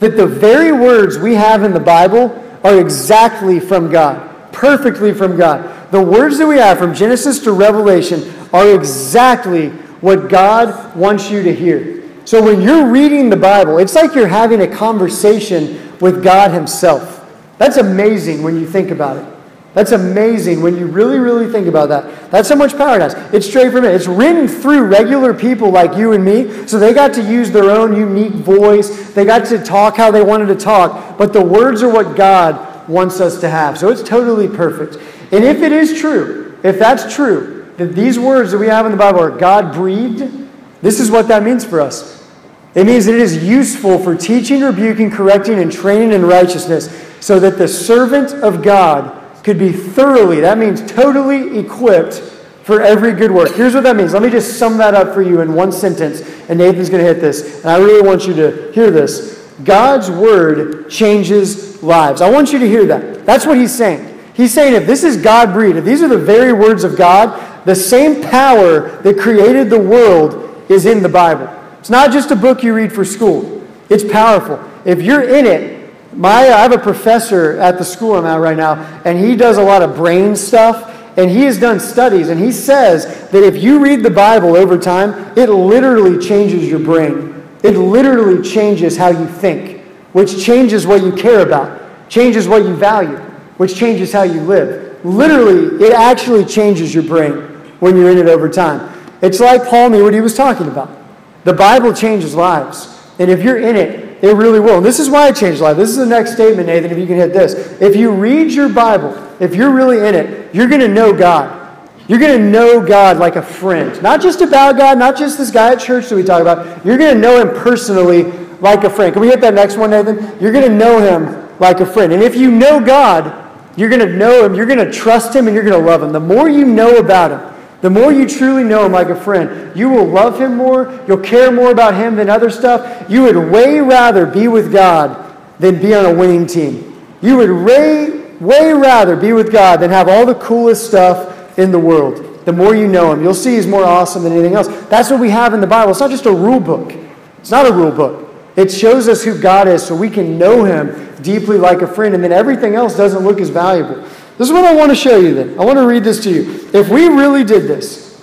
that 0.00 0.16
the 0.16 0.26
very 0.26 0.72
words 0.72 1.18
we 1.18 1.34
have 1.34 1.62
in 1.62 1.72
the 1.72 1.80
Bible 1.80 2.28
are 2.62 2.78
exactly 2.78 3.60
from 3.60 3.90
God, 3.90 4.52
perfectly 4.52 5.12
from 5.14 5.36
God. 5.36 5.90
The 5.90 6.02
words 6.02 6.38
that 6.38 6.46
we 6.46 6.58
have 6.58 6.78
from 6.78 6.94
Genesis 6.94 7.40
to 7.40 7.52
Revelation 7.52 8.32
are 8.52 8.74
exactly 8.74 9.70
what 10.00 10.28
God 10.28 10.94
wants 10.96 11.30
you 11.30 11.42
to 11.42 11.54
hear. 11.54 12.02
So 12.24 12.42
when 12.42 12.60
you're 12.60 12.86
reading 12.86 13.30
the 13.30 13.36
Bible, 13.36 13.78
it's 13.78 13.94
like 13.94 14.14
you're 14.14 14.28
having 14.28 14.60
a 14.62 14.68
conversation 14.68 15.98
with 15.98 16.22
God 16.22 16.52
Himself. 16.52 17.16
That's 17.58 17.76
amazing 17.76 18.42
when 18.42 18.58
you 18.58 18.66
think 18.66 18.90
about 18.90 19.16
it. 19.16 19.39
That's 19.72 19.92
amazing 19.92 20.62
when 20.62 20.76
you 20.76 20.86
really, 20.86 21.18
really 21.18 21.50
think 21.50 21.68
about 21.68 21.90
that. 21.90 22.30
That's 22.32 22.48
how 22.48 22.56
much 22.56 22.76
power 22.76 22.96
it 22.96 23.02
has. 23.02 23.14
It's 23.32 23.46
straight 23.46 23.70
from 23.70 23.84
it. 23.84 23.94
It's 23.94 24.08
written 24.08 24.48
through 24.48 24.82
regular 24.82 25.32
people 25.32 25.70
like 25.70 25.96
you 25.96 26.12
and 26.12 26.24
me, 26.24 26.66
so 26.66 26.78
they 26.78 26.92
got 26.92 27.14
to 27.14 27.22
use 27.22 27.52
their 27.52 27.70
own 27.70 27.94
unique 27.94 28.32
voice. 28.32 29.12
They 29.12 29.24
got 29.24 29.46
to 29.46 29.62
talk 29.62 29.96
how 29.96 30.10
they 30.10 30.22
wanted 30.22 30.46
to 30.46 30.56
talk, 30.56 31.16
but 31.16 31.32
the 31.32 31.44
words 31.44 31.84
are 31.84 31.92
what 31.92 32.16
God 32.16 32.88
wants 32.88 33.20
us 33.20 33.40
to 33.40 33.48
have. 33.48 33.78
So 33.78 33.90
it's 33.90 34.02
totally 34.02 34.48
perfect. 34.48 34.96
And 35.32 35.44
if 35.44 35.62
it 35.62 35.70
is 35.70 36.00
true, 36.00 36.58
if 36.64 36.78
that's 36.78 37.14
true, 37.14 37.72
that 37.76 37.94
these 37.94 38.18
words 38.18 38.50
that 38.50 38.58
we 38.58 38.66
have 38.66 38.86
in 38.86 38.92
the 38.92 38.98
Bible 38.98 39.20
are 39.20 39.30
God 39.30 39.72
breathed, 39.72 40.48
this 40.82 40.98
is 40.98 41.12
what 41.12 41.28
that 41.28 41.44
means 41.44 41.64
for 41.64 41.80
us. 41.80 42.28
It 42.74 42.86
means 42.86 43.06
that 43.06 43.14
it 43.14 43.20
is 43.20 43.44
useful 43.44 44.00
for 44.00 44.16
teaching, 44.16 44.62
rebuking, 44.62 45.10
correcting, 45.12 45.60
and 45.60 45.70
training 45.70 46.12
in 46.12 46.26
righteousness, 46.26 47.06
so 47.20 47.38
that 47.38 47.56
the 47.56 47.68
servant 47.68 48.32
of 48.42 48.62
God 48.62 49.19
could 49.50 49.58
be 49.58 49.72
thoroughly, 49.72 50.38
that 50.38 50.58
means 50.58 50.80
totally 50.92 51.58
equipped 51.58 52.20
for 52.62 52.80
every 52.80 53.12
good 53.12 53.32
work. 53.32 53.50
Here's 53.50 53.74
what 53.74 53.82
that 53.82 53.96
means. 53.96 54.12
Let 54.12 54.22
me 54.22 54.30
just 54.30 54.60
sum 54.60 54.78
that 54.78 54.94
up 54.94 55.12
for 55.12 55.22
you 55.22 55.40
in 55.40 55.54
one 55.54 55.72
sentence, 55.72 56.20
and 56.48 56.56
Nathan's 56.56 56.88
going 56.88 57.04
to 57.04 57.12
hit 57.12 57.20
this. 57.20 57.62
And 57.62 57.72
I 57.72 57.78
really 57.78 58.06
want 58.06 58.28
you 58.28 58.34
to 58.34 58.70
hear 58.70 58.92
this. 58.92 59.52
God's 59.64 60.08
word 60.08 60.88
changes 60.88 61.82
lives. 61.82 62.20
I 62.20 62.30
want 62.30 62.52
you 62.52 62.60
to 62.60 62.68
hear 62.68 62.86
that. 62.86 63.26
That's 63.26 63.44
what 63.44 63.58
he's 63.58 63.74
saying. 63.74 64.20
He's 64.34 64.54
saying 64.54 64.74
if 64.74 64.86
this 64.86 65.02
is 65.02 65.16
God 65.16 65.52
breathed, 65.52 65.78
if 65.78 65.84
these 65.84 66.00
are 66.00 66.08
the 66.08 66.16
very 66.16 66.52
words 66.52 66.84
of 66.84 66.96
God, 66.96 67.66
the 67.66 67.74
same 67.74 68.22
power 68.22 69.02
that 69.02 69.18
created 69.18 69.68
the 69.68 69.80
world 69.80 70.64
is 70.70 70.86
in 70.86 71.02
the 71.02 71.08
Bible. 71.08 71.48
It's 71.80 71.90
not 71.90 72.12
just 72.12 72.30
a 72.30 72.36
book 72.36 72.62
you 72.62 72.72
read 72.72 72.92
for 72.92 73.04
school, 73.04 73.66
it's 73.88 74.04
powerful. 74.04 74.64
If 74.84 75.02
you're 75.02 75.28
in 75.28 75.44
it, 75.44 75.79
my, 76.12 76.50
I 76.50 76.62
have 76.62 76.72
a 76.72 76.78
professor 76.78 77.58
at 77.58 77.78
the 77.78 77.84
school 77.84 78.14
I'm 78.14 78.26
at 78.26 78.40
right 78.40 78.56
now, 78.56 78.74
and 79.04 79.18
he 79.18 79.36
does 79.36 79.58
a 79.58 79.62
lot 79.62 79.82
of 79.82 79.96
brain 79.96 80.34
stuff. 80.36 80.88
And 81.16 81.28
he 81.28 81.42
has 81.42 81.58
done 81.58 81.80
studies, 81.80 82.28
and 82.28 82.40
he 82.40 82.52
says 82.52 83.28
that 83.30 83.42
if 83.42 83.62
you 83.62 83.80
read 83.80 84.02
the 84.02 84.10
Bible 84.10 84.56
over 84.56 84.78
time, 84.78 85.36
it 85.36 85.50
literally 85.50 86.24
changes 86.24 86.68
your 86.68 86.78
brain. 86.78 87.44
It 87.64 87.76
literally 87.76 88.48
changes 88.48 88.96
how 88.96 89.08
you 89.08 89.26
think, 89.26 89.82
which 90.12 90.42
changes 90.42 90.86
what 90.86 91.02
you 91.02 91.12
care 91.12 91.40
about, 91.40 92.08
changes 92.08 92.46
what 92.46 92.62
you 92.62 92.74
value, 92.74 93.16
which 93.56 93.76
changes 93.76 94.12
how 94.12 94.22
you 94.22 94.40
live. 94.40 95.04
Literally, 95.04 95.84
it 95.84 95.92
actually 95.92 96.44
changes 96.44 96.94
your 96.94 97.04
brain 97.04 97.34
when 97.80 97.96
you're 97.96 98.10
in 98.10 98.18
it 98.18 98.26
over 98.26 98.48
time. 98.48 98.96
It's 99.20 99.40
like 99.40 99.68
Paul 99.68 99.90
knew 99.90 100.04
what 100.04 100.14
he 100.14 100.20
was 100.20 100.34
talking 100.34 100.68
about. 100.68 100.96
The 101.44 101.52
Bible 101.52 101.92
changes 101.92 102.34
lives. 102.34 102.98
And 103.18 103.30
if 103.30 103.42
you're 103.42 103.58
in 103.58 103.76
it, 103.76 104.09
it 104.22 104.36
really 104.36 104.60
will. 104.60 104.76
And 104.76 104.86
this 104.86 104.98
is 104.98 105.08
why 105.08 105.28
it 105.28 105.36
changed 105.36 105.60
life. 105.60 105.76
This 105.76 105.90
is 105.90 105.96
the 105.96 106.06
next 106.06 106.32
statement, 106.32 106.66
Nathan, 106.66 106.90
if 106.90 106.98
you 106.98 107.06
can 107.06 107.16
hit 107.16 107.32
this. 107.32 107.54
If 107.80 107.96
you 107.96 108.10
read 108.10 108.52
your 108.52 108.68
Bible, 108.68 109.14
if 109.40 109.54
you're 109.54 109.70
really 109.70 110.06
in 110.06 110.14
it, 110.14 110.54
you're 110.54 110.68
going 110.68 110.80
to 110.80 110.88
know 110.88 111.12
God. 111.12 111.58
You're 112.06 112.18
going 112.18 112.38
to 112.38 112.50
know 112.50 112.84
God 112.84 113.18
like 113.18 113.36
a 113.36 113.42
friend. 113.42 114.02
Not 114.02 114.20
just 114.20 114.40
about 114.40 114.76
God, 114.76 114.98
not 114.98 115.16
just 115.16 115.38
this 115.38 115.50
guy 115.50 115.72
at 115.72 115.80
church 115.80 116.08
that 116.08 116.16
we 116.16 116.24
talk 116.24 116.42
about. 116.42 116.84
You're 116.84 116.98
going 116.98 117.14
to 117.14 117.20
know 117.20 117.40
him 117.40 117.48
personally 117.62 118.24
like 118.60 118.84
a 118.84 118.90
friend. 118.90 119.12
Can 119.12 119.22
we 119.22 119.28
hit 119.28 119.40
that 119.40 119.54
next 119.54 119.76
one, 119.76 119.90
Nathan? 119.90 120.16
You're 120.40 120.52
going 120.52 120.68
to 120.68 120.76
know 120.76 121.00
him 121.00 121.48
like 121.58 121.80
a 121.80 121.86
friend. 121.86 122.12
And 122.12 122.22
if 122.22 122.36
you 122.36 122.50
know 122.50 122.84
God, 122.84 123.48
you're 123.76 123.88
going 123.88 124.06
to 124.06 124.16
know 124.16 124.44
him, 124.44 124.54
you're 124.54 124.66
going 124.66 124.84
to 124.84 124.90
trust 124.90 125.34
him, 125.34 125.46
and 125.46 125.54
you're 125.54 125.64
going 125.64 125.80
to 125.80 125.86
love 125.86 126.02
him. 126.02 126.12
The 126.12 126.20
more 126.20 126.48
you 126.48 126.66
know 126.66 126.96
about 126.96 127.30
him, 127.30 127.59
the 127.80 127.90
more 127.90 128.12
you 128.12 128.28
truly 128.28 128.62
know 128.64 128.84
him 128.84 128.92
like 128.92 129.08
a 129.08 129.16
friend, 129.16 129.74
you 129.76 129.88
will 129.88 130.06
love 130.06 130.38
him 130.38 130.56
more, 130.56 131.00
you'll 131.08 131.18
care 131.18 131.50
more 131.50 131.70
about 131.70 131.94
him 131.94 132.16
than 132.16 132.28
other 132.28 132.50
stuff. 132.50 133.10
You 133.10 133.22
would 133.22 133.36
way 133.36 133.80
rather 133.80 134.26
be 134.26 134.48
with 134.48 134.72
God 134.72 135.34
than 135.58 135.80
be 135.80 135.94
on 135.94 136.04
a 136.04 136.14
winning 136.14 136.46
team. 136.46 137.00
You 137.22 137.38
would 137.38 137.50
way, 137.50 138.34
way 138.40 138.72
rather 138.72 139.16
be 139.16 139.32
with 139.32 139.50
God 139.50 139.80
than 139.80 139.90
have 139.90 140.08
all 140.08 140.26
the 140.26 140.34
coolest 140.34 140.86
stuff 140.86 141.58
in 141.58 141.70
the 141.70 141.78
world. 141.78 142.44
The 142.44 142.52
more 142.52 142.74
you 142.74 142.86
know 142.86 143.12
him, 143.12 143.22
you'll 143.22 143.34
see 143.34 143.54
he's 143.56 143.66
more 143.66 143.84
awesome 143.84 144.24
than 144.24 144.32
anything 144.32 144.54
else. 144.54 144.68
That's 144.88 145.10
what 145.10 145.20
we 145.20 145.30
have 145.30 145.54
in 145.54 145.60
the 145.60 145.66
Bible. 145.66 145.90
It's 145.90 146.00
not 146.00 146.10
just 146.10 146.26
a 146.26 146.32
rule 146.32 146.60
book, 146.60 146.92
it's 147.38 147.50
not 147.50 147.66
a 147.66 147.72
rule 147.72 147.90
book. 147.90 148.26
It 148.56 148.70
shows 148.70 149.08
us 149.08 149.22
who 149.22 149.40
God 149.40 149.68
is 149.68 149.82
so 149.82 149.94
we 149.94 150.10
can 150.10 150.36
know 150.36 150.64
him 150.64 151.14
deeply 151.22 151.56
like 151.56 151.82
a 151.82 151.86
friend, 151.86 152.14
and 152.14 152.22
then 152.22 152.32
everything 152.32 152.74
else 152.74 152.96
doesn't 152.96 153.22
look 153.22 153.40
as 153.40 153.48
valuable. 153.48 154.04
This 154.40 154.48
is 154.48 154.54
what 154.54 154.64
I 154.64 154.74
want 154.74 154.88
to 154.88 154.96
show 154.96 155.18
you 155.18 155.34
then. 155.34 155.60
I 155.60 155.66
want 155.66 155.76
to 155.76 155.86
read 155.86 156.02
this 156.02 156.24
to 156.24 156.30
you. 156.30 156.70
If 156.72 156.88
we 156.88 157.08
really 157.08 157.44
did 157.44 157.64
this, 157.64 158.18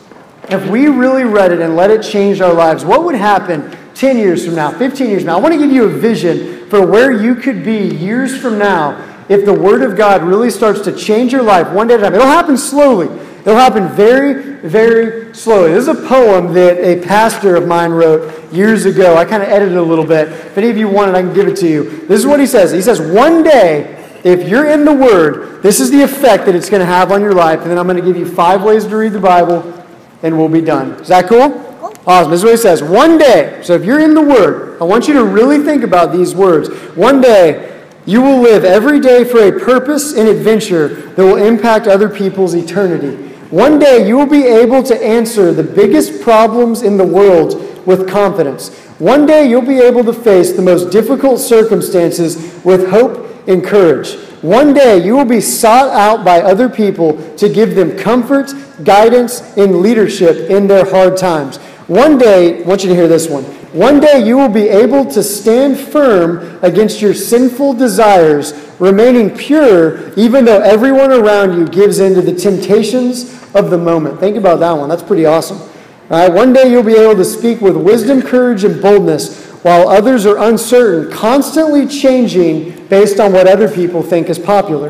if 0.50 0.68
we 0.68 0.88
really 0.88 1.26
read 1.26 1.52
it 1.52 1.60
and 1.60 1.76
let 1.76 1.92
it 1.92 2.02
change 2.02 2.42
our 2.42 2.56
lives, 2.56 2.84
what 2.84 3.04
would 3.04 3.14
happen 3.14 3.78
10 3.94 4.18
years 4.18 4.44
from 4.44 4.56
now, 4.56 4.72
15 4.72 5.08
years 5.08 5.22
from 5.22 5.28
now? 5.28 5.38
I 5.38 5.40
want 5.40 5.54
to 5.54 5.60
give 5.60 5.72
you 5.72 5.84
a 5.84 5.90
vision 5.90 6.68
for 6.72 6.84
where 6.84 7.12
you 7.12 7.36
could 7.36 7.64
be 7.64 7.86
years 7.86 8.36
from 8.36 8.58
now 8.58 8.98
if 9.30 9.46
the 9.46 9.54
Word 9.54 9.84
of 9.84 9.96
God 9.96 10.24
really 10.24 10.50
starts 10.50 10.82
to 10.86 10.92
change 10.92 11.32
your 11.32 11.44
life 11.44 11.72
one 11.72 11.88
day 11.88 11.94
at 11.94 12.00
a 12.00 12.04
time. 12.06 12.16
It'll 12.16 12.26
happen 12.26 12.58
slowly. 12.58 13.16
It'll 13.42 13.56
happen 13.56 13.88
very, 13.90 14.56
very 14.68 15.36
slowly. 15.36 15.74
This 15.74 15.88
is 15.88 16.04
a 16.04 16.08
poem 16.08 16.52
that 16.54 16.80
a 16.80 17.00
pastor 17.06 17.56
of 17.56 17.68
mine 17.68 17.92
wrote 17.92 18.52
years 18.52 18.86
ago. 18.86 19.16
I 19.16 19.24
kind 19.24 19.44
of 19.44 19.50
edited 19.50 19.74
it 19.74 19.78
a 19.78 19.84
little 19.84 20.04
bit. 20.04 20.30
If 20.30 20.58
any 20.58 20.72
of 20.72 20.78
you 20.78 20.90
want 20.90 21.12
it, 21.12 21.16
I 21.16 21.22
can 21.22 21.36
give 21.36 21.48
it 21.48 21.58
to 21.58 21.68
you. 21.68 22.08
This 22.08 22.20
is 22.20 22.26
what 22.26 22.40
he 22.40 22.48
says. 22.48 22.72
He 22.72 22.82
says, 22.82 23.00
One 23.00 23.44
day 23.44 23.97
If 24.24 24.48
you're 24.48 24.68
in 24.68 24.86
the 24.86 24.94
Word, 24.94 25.62
this 25.62 25.80
is 25.80 25.92
the 25.92 26.02
effect 26.02 26.46
that 26.46 26.56
it's 26.56 26.70
going 26.70 26.80
to 26.80 26.86
have 26.86 27.12
on 27.12 27.22
your 27.22 27.34
life. 27.34 27.62
And 27.62 27.72
then 27.72 27.78
I'm 27.78 27.88
going 27.88 27.98
to 27.98 28.06
give 28.06 28.18
you 28.18 28.26
five 28.26 28.64
ways 28.64 28.86
to 28.86 28.98
read 28.98 29.14
the 29.14 29.20
Bible, 29.20 29.86
and 30.24 30.38
we'll 30.38 30.50
be 30.50 30.62
done. 30.62 30.92
Is 30.94 31.08
that 31.08 31.28
cool? 31.28 31.64
Awesome. 32.08 32.32
This 32.32 32.40
is 32.40 32.44
what 32.46 32.52
he 32.52 32.58
says. 32.58 32.82
One 32.82 33.18
day, 33.18 33.60
so 33.64 33.74
if 33.74 33.84
you're 33.84 34.00
in 34.00 34.14
the 34.14 34.22
Word, 34.22 34.82
I 34.82 34.86
want 34.86 35.08
you 35.08 35.14
to 35.16 35.26
really 35.26 35.60
think 35.60 35.84
about 35.84 36.12
these 36.12 36.34
words. 36.34 36.70
One 36.96 37.20
day, 37.22 37.86
you 38.06 38.22
will 38.22 38.40
live 38.40 38.64
every 38.64 39.02
day 39.02 39.26
for 39.26 39.40
a 39.40 39.60
purpose 39.60 40.14
and 40.16 40.30
adventure 40.30 40.88
that 40.88 41.24
will 41.24 41.36
impact 41.36 41.88
other 41.88 42.08
people's 42.08 42.56
eternity. 42.56 43.28
One 43.50 43.80
day, 43.80 44.08
you 44.08 44.18
will 44.18 44.26
be 44.26 44.46
able 44.46 44.84
to 44.84 45.04
answer 45.04 45.54
the 45.54 45.64
biggest 45.64 46.22
problems 46.22 46.82
in 46.82 46.98
the 46.98 47.06
world 47.06 47.86
with 47.86 48.10
confidence. 48.10 48.76
One 49.00 49.26
day, 49.26 49.50
you'll 49.50 49.62
be 49.62 49.80
able 49.80 50.04
to 50.06 50.14
face 50.14 50.54
the 50.54 50.62
most 50.62 50.92
difficult 50.92 51.40
circumstances 51.40 52.64
with 52.64 52.90
hope 52.90 53.37
and 53.48 53.64
courage. 53.64 54.16
One 54.42 54.74
day 54.74 55.04
you 55.04 55.16
will 55.16 55.26
be 55.26 55.42
sought 55.42 55.90
out 55.90 56.24
by 56.24 56.42
other 56.42 56.70
people 56.70 57.36
to 57.38 57.50
give 57.50 57.76
them 57.76 57.98
comfort, 57.98 58.54
guidance, 58.84 59.42
and 59.58 59.82
leadership 59.82 60.50
in 60.50 60.68
their 60.68 60.86
hard 60.86 61.18
times. 61.18 61.58
One 61.88 62.18
day, 62.18 62.64
I 62.64 62.68
want 62.68 62.84
you 62.84 62.90
to 62.90 62.96
hear 62.96 63.08
this 63.08 63.30
one. 63.30 63.44
One 63.74 64.00
day 64.00 64.26
you 64.26 64.38
will 64.38 64.50
be 64.50 64.68
able 64.68 65.06
to 65.06 65.24
stand 65.24 65.80
firm 65.80 66.60
against 66.64 67.02
your 67.02 67.14
sinful 67.14 67.74
desires, 67.74 68.54
remaining 68.80 69.36
pure 69.36 70.14
even 70.14 70.46
though 70.46 70.62
everyone 70.62 71.12
around 71.12 71.58
you 71.58 71.68
gives 71.68 72.00
in 72.00 72.14
to 72.16 72.22
the 72.22 72.34
temptations 72.34 73.44
of 73.56 73.70
the 73.70 73.78
moment. 73.78 74.20
Think 74.20 74.38
about 74.38 74.60
that 74.60 74.72
one. 74.72 74.90
That's 74.90 75.04
pretty 75.04 75.26
awesome. 75.26 75.60
All 75.60 75.70
right, 76.10 76.32
one 76.32 76.54
day 76.54 76.72
you'll 76.72 76.84
be 76.84 76.96
able 76.96 77.16
to 77.16 77.26
speak 77.26 77.60
with 77.60 77.76
wisdom, 77.76 78.22
courage, 78.22 78.64
and 78.64 78.82
boldness 78.82 79.46
while 79.64 79.90
others 79.90 80.26
are 80.26 80.38
uncertain, 80.38 81.12
constantly 81.12 81.88
changing 81.88 82.77
based 82.90 83.20
on 83.20 83.34
what 83.34 83.48
other 83.48 83.70
people 83.70 84.02
think 84.02 84.30
is 84.30 84.40
popular. 84.40 84.90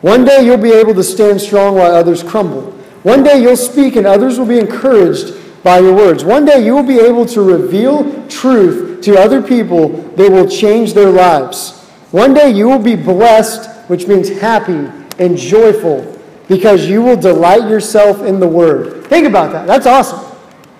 One 0.00 0.24
day 0.24 0.44
you'll 0.44 0.56
be 0.56 0.72
able 0.72 0.94
to 0.94 1.04
stand 1.04 1.40
strong 1.40 1.76
while 1.76 1.94
others 1.94 2.22
crumble. 2.22 2.72
One 3.02 3.22
day 3.22 3.40
you'll 3.40 3.56
speak 3.56 3.96
and 3.96 4.06
others 4.06 4.38
will 4.38 4.46
be 4.46 4.58
encouraged 4.58 5.34
by 5.62 5.78
your 5.78 5.94
words. 5.94 6.24
One 6.24 6.44
day 6.44 6.64
you 6.64 6.74
will 6.74 6.82
be 6.82 6.98
able 6.98 7.26
to 7.26 7.42
reveal 7.42 8.26
truth 8.28 9.02
to 9.02 9.18
other 9.18 9.42
people 9.42 9.88
that 9.88 10.30
will 10.30 10.48
change 10.48 10.94
their 10.94 11.10
lives. 11.10 11.78
One 12.12 12.34
day 12.34 12.50
you 12.50 12.68
will 12.68 12.78
be 12.78 12.96
blessed, 12.96 13.68
which 13.88 14.06
means 14.06 14.28
happy 14.28 14.90
and 15.18 15.36
joyful, 15.36 16.18
because 16.48 16.88
you 16.88 17.02
will 17.02 17.16
delight 17.16 17.68
yourself 17.68 18.22
in 18.22 18.40
the 18.40 18.48
Word. 18.48 19.06
Think 19.06 19.26
about 19.26 19.52
that. 19.52 19.66
That's 19.66 19.86
awesome. 19.86 20.20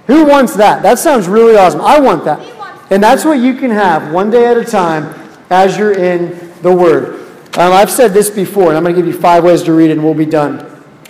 Who 0.07 0.25
wants 0.25 0.57
that? 0.57 0.83
That 0.83 0.99
sounds 0.99 1.29
really 1.29 1.57
awesome. 1.57 1.83
I 1.83 2.01
want 2.01 2.25
that. 2.25 2.41
And 2.91 3.03
that's 3.03 3.25
what 3.25 3.39
you 3.39 3.55
can 3.55 3.71
have 3.71 4.13
one 4.13 4.31
day 4.31 4.47
at 4.47 4.57
a 4.57 4.65
time 4.65 5.20
as 5.51 5.77
you're 5.77 5.93
in 5.93 6.53
the 6.63 6.73
Word. 6.73 7.21
Um, 7.59 7.73
I've 7.73 7.91
said 7.91 8.13
this 8.13 8.31
before, 8.31 8.69
and 8.69 8.77
I'm 8.77 8.85
going 8.85 8.95
to 8.95 9.03
give 9.03 9.13
you 9.13 9.21
five 9.21 9.43
ways 9.43 9.65
to 9.65 9.73
read 9.73 9.91
it, 9.91 9.95
and 9.95 10.05
we'll 10.05 10.15
be 10.15 10.25
done. 10.25 10.61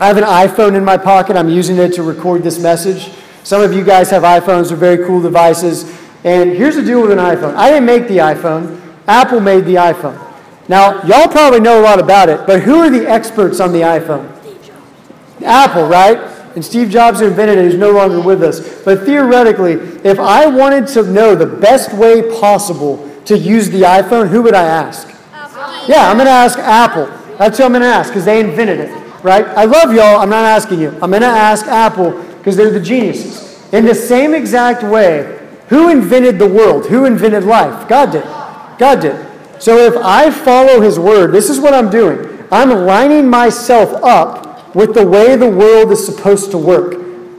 I 0.00 0.06
have 0.06 0.16
an 0.16 0.24
iPhone 0.24 0.74
in 0.74 0.84
my 0.84 0.96
pocket. 0.96 1.36
I'm 1.36 1.50
using 1.50 1.76
it 1.76 1.92
to 1.94 2.02
record 2.02 2.42
this 2.42 2.58
message. 2.58 3.12
Some 3.44 3.60
of 3.60 3.74
you 3.74 3.84
guys 3.84 4.08
have 4.10 4.22
iPhones, 4.22 4.68
they're 4.68 4.76
very 4.76 5.06
cool 5.06 5.20
devices. 5.20 5.84
And 6.24 6.50
here's 6.50 6.76
the 6.76 6.82
deal 6.82 7.02
with 7.02 7.12
an 7.12 7.18
iPhone 7.18 7.54
I 7.54 7.70
didn't 7.70 7.86
make 7.86 8.08
the 8.08 8.18
iPhone, 8.18 8.80
Apple 9.06 9.40
made 9.40 9.64
the 9.66 9.74
iPhone. 9.74 10.18
Now, 10.68 11.02
y'all 11.04 11.28
probably 11.28 11.60
know 11.60 11.80
a 11.80 11.82
lot 11.82 12.00
about 12.00 12.28
it, 12.28 12.46
but 12.46 12.62
who 12.62 12.78
are 12.78 12.90
the 12.90 13.08
experts 13.08 13.60
on 13.60 13.72
the 13.72 13.80
iPhone? 13.80 14.36
Apple, 15.42 15.86
right? 15.86 16.30
and 16.54 16.64
Steve 16.64 16.90
Jobs 16.90 17.20
invented 17.20 17.58
it, 17.58 17.70
he's 17.70 17.78
no 17.78 17.92
longer 17.92 18.20
with 18.20 18.42
us. 18.42 18.82
But 18.82 19.04
theoretically, 19.04 19.74
if 20.04 20.18
I 20.18 20.46
wanted 20.46 20.88
to 20.88 21.04
know 21.04 21.34
the 21.34 21.46
best 21.46 21.92
way 21.92 22.22
possible 22.40 23.09
to 23.30 23.38
use 23.38 23.70
the 23.70 23.82
iPhone, 23.82 24.28
who 24.28 24.42
would 24.42 24.54
I 24.54 24.64
ask? 24.64 25.08
Apple. 25.32 25.88
Yeah, 25.88 26.10
I'm 26.10 26.16
going 26.16 26.26
to 26.26 26.32
ask 26.32 26.58
Apple. 26.58 27.06
That's 27.38 27.58
who 27.58 27.64
I'm 27.64 27.70
going 27.70 27.82
to 27.82 27.88
ask 27.88 28.10
because 28.10 28.24
they 28.24 28.40
invented 28.40 28.80
it, 28.80 28.90
right? 29.22 29.46
I 29.46 29.66
love 29.66 29.94
y'all. 29.94 30.18
I'm 30.20 30.28
not 30.28 30.44
asking 30.44 30.80
you. 30.80 30.88
I'm 31.00 31.10
going 31.10 31.22
to 31.22 31.28
ask 31.28 31.64
Apple 31.66 32.10
because 32.38 32.56
they're 32.56 32.72
the 32.72 32.80
geniuses. 32.80 33.72
In 33.72 33.86
the 33.86 33.94
same 33.94 34.34
exact 34.34 34.82
way, 34.82 35.48
who 35.68 35.90
invented 35.90 36.40
the 36.40 36.48
world? 36.48 36.86
Who 36.86 37.04
invented 37.04 37.44
life? 37.44 37.88
God 37.88 38.10
did. 38.10 38.24
God 38.78 39.00
did. 39.00 39.62
So 39.62 39.76
if 39.76 39.96
I 39.98 40.32
follow 40.32 40.80
his 40.80 40.98
word, 40.98 41.30
this 41.30 41.48
is 41.48 41.60
what 41.60 41.72
I'm 41.72 41.88
doing. 41.88 42.44
I'm 42.50 42.70
lining 42.84 43.30
myself 43.30 43.92
up 44.02 44.74
with 44.74 44.92
the 44.92 45.06
way 45.06 45.36
the 45.36 45.48
world 45.48 45.92
is 45.92 46.04
supposed 46.04 46.50
to 46.50 46.58
work. 46.58 46.94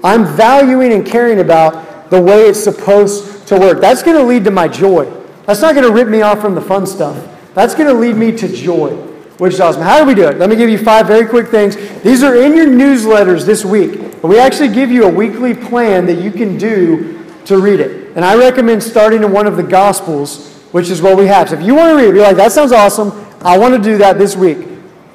I'm 0.06 0.24
valuing 0.38 0.94
and 0.94 1.06
caring 1.06 1.42
about 1.42 2.10
the 2.10 2.22
way 2.22 2.44
it's 2.44 2.64
supposed 2.64 3.46
to 3.50 3.60
work. 3.60 3.82
That's 3.82 4.04
going 4.04 4.16
to 4.16 4.24
lead 4.24 4.46
to 4.46 4.52
my 4.52 4.70
joy. 4.70 5.21
That's 5.52 5.60
not 5.60 5.76
going 5.76 5.86
to 5.86 5.92
rip 5.92 6.08
me 6.08 6.22
off 6.22 6.40
from 6.40 6.56
the 6.56 6.62
fun 6.62 6.88
stuff. 6.88 7.28
That's 7.56 7.76
going 7.76 7.88
to 7.88 7.94
lead 7.94 8.16
me 8.16 8.32
to 8.38 8.48
joy, 8.48 8.92
which 9.38 9.56
is 9.56 9.60
awesome. 9.60 9.82
How 9.82 10.00
do 10.00 10.06
we 10.06 10.16
do 10.16 10.26
it? 10.30 10.38
Let 10.38 10.50
me 10.50 10.56
give 10.56 10.70
you 10.70 10.78
five 10.78 11.08
very 11.08 11.28
quick 11.28 11.50
things. 11.50 11.76
These 12.04 12.24
are 12.24 12.42
in 12.42 12.56
your 12.56 12.68
newsletters 12.68 13.46
this 13.46 13.66
week. 13.66 14.00
But 14.22 14.30
we 14.30 14.40
actually 14.40 14.70
give 14.70 14.90
you 14.92 15.04
a 15.04 15.10
weekly 15.10 15.54
plan 15.54 16.06
that 16.06 16.22
you 16.22 16.32
can 16.32 16.58
do 16.58 17.22
to 17.44 17.58
read 17.58 17.82
it. 17.82 18.16
And 18.16 18.24
I 18.24 18.38
recommend 18.38 18.82
starting 18.82 19.24
in 19.24 19.34
one 19.34 19.46
of 19.46 19.58
the 19.58 19.64
Gospels, 19.64 20.56
which 20.72 20.90
is 20.90 21.02
what 21.02 21.18
we 21.18 21.26
have. 21.26 21.50
So 21.50 21.60
if 21.60 21.66
you 21.66 21.76
want 21.76 21.90
to 21.90 21.96
read 21.98 22.12
it, 22.12 22.16
you're 22.16 22.24
like, 22.24 22.38
that 22.38 22.54
sounds 22.54 22.72
awesome. 22.72 23.12
I 23.42 23.58
want 23.58 23.76
to 23.76 23.82
do 23.82 23.98
that 23.98 24.18
this 24.18 24.38
week. 24.38 24.60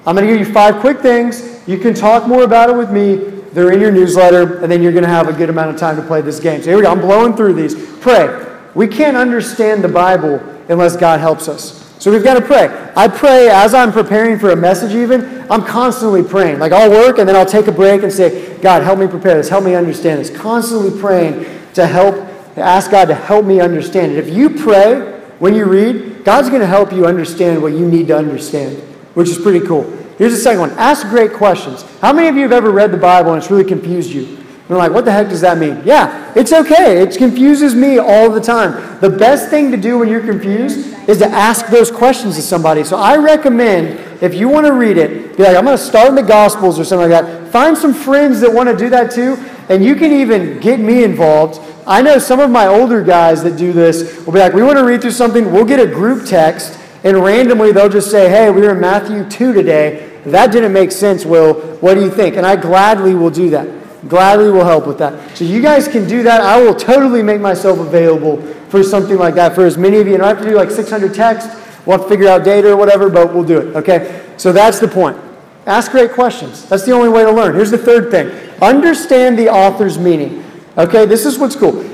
I'm 0.04 0.14
going 0.14 0.28
to 0.28 0.36
give 0.36 0.46
you 0.46 0.52
five 0.52 0.80
quick 0.82 1.00
things 1.00 1.66
you 1.66 1.78
can 1.78 1.94
talk 1.94 2.28
more 2.28 2.42
about 2.42 2.68
it 2.68 2.76
with 2.76 2.90
me. 2.90 3.14
They're 3.54 3.72
in 3.72 3.80
your 3.80 3.90
newsletter, 3.90 4.58
and 4.62 4.70
then 4.70 4.82
you're 4.82 4.92
going 4.92 5.02
to 5.02 5.08
have 5.08 5.28
a 5.28 5.32
good 5.32 5.48
amount 5.48 5.70
of 5.70 5.80
time 5.80 5.96
to 5.96 6.02
play 6.02 6.20
this 6.20 6.40
game. 6.40 6.60
So 6.60 6.68
here 6.68 6.76
we 6.76 6.82
go. 6.82 6.90
I'm 6.90 7.00
blowing 7.00 7.34
through 7.34 7.54
these. 7.54 7.74
Pray. 8.00 8.55
We 8.76 8.86
can't 8.86 9.16
understand 9.16 9.82
the 9.82 9.88
Bible 9.88 10.38
unless 10.68 10.98
God 10.98 11.18
helps 11.18 11.48
us. 11.48 11.82
So 11.98 12.12
we've 12.12 12.22
got 12.22 12.34
to 12.34 12.42
pray. 12.42 12.68
I 12.94 13.08
pray 13.08 13.48
as 13.48 13.72
I'm 13.72 13.90
preparing 13.90 14.38
for 14.38 14.50
a 14.50 14.56
message, 14.56 14.94
even, 14.94 15.50
I'm 15.50 15.64
constantly 15.64 16.22
praying. 16.22 16.58
Like 16.58 16.72
I'll 16.72 16.90
work 16.90 17.18
and 17.18 17.26
then 17.26 17.36
I'll 17.36 17.46
take 17.46 17.68
a 17.68 17.72
break 17.72 18.02
and 18.02 18.12
say, 18.12 18.58
God, 18.58 18.82
help 18.82 18.98
me 18.98 19.06
prepare 19.06 19.36
this. 19.36 19.48
Help 19.48 19.64
me 19.64 19.74
understand 19.74 20.20
this. 20.20 20.28
Constantly 20.28 21.00
praying 21.00 21.46
to 21.72 21.86
help, 21.86 22.16
to 22.54 22.60
ask 22.60 22.90
God 22.90 23.06
to 23.06 23.14
help 23.14 23.46
me 23.46 23.60
understand 23.60 24.12
it. 24.12 24.18
If 24.18 24.28
you 24.28 24.50
pray 24.50 25.22
when 25.38 25.54
you 25.54 25.64
read, 25.64 26.22
God's 26.22 26.50
going 26.50 26.60
to 26.60 26.66
help 26.66 26.92
you 26.92 27.06
understand 27.06 27.62
what 27.62 27.72
you 27.72 27.88
need 27.88 28.08
to 28.08 28.16
understand, 28.18 28.76
which 29.14 29.30
is 29.30 29.38
pretty 29.38 29.66
cool. 29.66 29.90
Here's 30.18 30.32
the 30.32 30.38
second 30.38 30.60
one 30.60 30.70
ask 30.72 31.08
great 31.08 31.32
questions. 31.32 31.82
How 32.00 32.12
many 32.12 32.28
of 32.28 32.36
you 32.36 32.42
have 32.42 32.52
ever 32.52 32.70
read 32.70 32.92
the 32.92 32.98
Bible 32.98 33.32
and 33.32 33.42
it's 33.42 33.50
really 33.50 33.64
confused 33.64 34.10
you? 34.10 34.45
You're 34.68 34.78
like, 34.78 34.90
what 34.90 35.04
the 35.04 35.12
heck 35.12 35.28
does 35.28 35.42
that 35.42 35.58
mean? 35.58 35.80
Yeah, 35.84 36.32
it's 36.34 36.52
okay. 36.52 37.00
It 37.00 37.16
confuses 37.16 37.74
me 37.74 37.98
all 37.98 38.30
the 38.30 38.40
time. 38.40 39.00
The 39.00 39.10
best 39.10 39.48
thing 39.48 39.70
to 39.70 39.76
do 39.76 39.98
when 39.98 40.08
you're 40.08 40.24
confused 40.24 41.08
is 41.08 41.18
to 41.18 41.26
ask 41.26 41.68
those 41.68 41.90
questions 41.90 42.34
to 42.36 42.42
somebody. 42.42 42.82
So 42.82 42.96
I 42.96 43.16
recommend 43.16 44.22
if 44.22 44.34
you 44.34 44.48
want 44.48 44.66
to 44.66 44.72
read 44.72 44.98
it, 44.98 45.36
be 45.36 45.44
like, 45.44 45.56
I'm 45.56 45.64
going 45.64 45.76
to 45.76 45.82
start 45.82 46.08
in 46.08 46.14
the 46.16 46.22
Gospels 46.22 46.80
or 46.80 46.84
something 46.84 47.10
like 47.10 47.22
that. 47.22 47.52
Find 47.52 47.78
some 47.78 47.94
friends 47.94 48.40
that 48.40 48.52
want 48.52 48.68
to 48.68 48.76
do 48.76 48.88
that 48.90 49.12
too, 49.12 49.36
and 49.68 49.84
you 49.84 49.94
can 49.94 50.10
even 50.12 50.58
get 50.58 50.80
me 50.80 51.04
involved. 51.04 51.60
I 51.86 52.02
know 52.02 52.18
some 52.18 52.40
of 52.40 52.50
my 52.50 52.66
older 52.66 53.04
guys 53.04 53.44
that 53.44 53.56
do 53.56 53.72
this 53.72 54.26
will 54.26 54.32
be 54.32 54.40
like, 54.40 54.52
we 54.52 54.64
want 54.64 54.78
to 54.78 54.84
read 54.84 55.00
through 55.00 55.12
something. 55.12 55.52
We'll 55.52 55.64
get 55.64 55.78
a 55.78 55.86
group 55.86 56.26
text 56.26 56.80
and 57.06 57.16
randomly 57.18 57.70
they'll 57.70 57.88
just 57.88 58.10
say, 58.10 58.28
hey, 58.28 58.50
we 58.50 58.62
were 58.62 58.72
in 58.72 58.80
Matthew 58.80 59.22
2 59.30 59.52
today. 59.52 60.20
That 60.26 60.50
didn't 60.50 60.72
make 60.72 60.90
sense, 60.90 61.24
Will. 61.24 61.54
What 61.76 61.94
do 61.94 62.00
you 62.00 62.10
think? 62.10 62.36
And 62.36 62.44
I 62.44 62.56
gladly 62.56 63.14
will 63.14 63.30
do 63.30 63.50
that. 63.50 63.85
Gladly 64.08 64.50
will 64.50 64.64
help 64.64 64.86
with 64.86 64.98
that. 64.98 65.36
So 65.36 65.44
you 65.44 65.60
guys 65.60 65.88
can 65.88 66.06
do 66.06 66.22
that. 66.22 66.40
I 66.40 66.60
will 66.60 66.74
totally 66.74 67.22
make 67.22 67.40
myself 67.40 67.78
available 67.78 68.40
for 68.68 68.82
something 68.82 69.16
like 69.16 69.34
that 69.34 69.54
for 69.54 69.64
as 69.64 69.76
many 69.76 69.98
of 69.98 70.06
you. 70.06 70.14
And 70.14 70.22
I 70.22 70.28
have 70.28 70.38
to 70.38 70.44
do 70.44 70.54
like 70.54 70.70
600 70.70 71.14
texts. 71.14 71.54
We'll 71.86 71.98
have 71.98 72.06
to 72.06 72.08
figure 72.08 72.28
out 72.28 72.44
data 72.44 72.72
or 72.72 72.76
whatever, 72.76 73.08
but 73.08 73.32
we'll 73.32 73.44
do 73.44 73.58
it. 73.58 73.76
Okay? 73.76 74.24
So 74.36 74.52
that's 74.52 74.78
the 74.80 74.88
point. 74.88 75.16
Ask 75.66 75.90
great 75.90 76.12
questions. 76.12 76.68
That's 76.68 76.84
the 76.84 76.92
only 76.92 77.08
way 77.08 77.24
to 77.24 77.30
learn. 77.30 77.54
Here's 77.54 77.70
the 77.70 77.78
third 77.78 78.10
thing 78.10 78.30
understand 78.62 79.38
the 79.38 79.48
author's 79.48 79.98
meaning. 79.98 80.44
Okay? 80.76 81.06
This 81.06 81.26
is 81.26 81.38
what's 81.38 81.56
cool. 81.56 81.84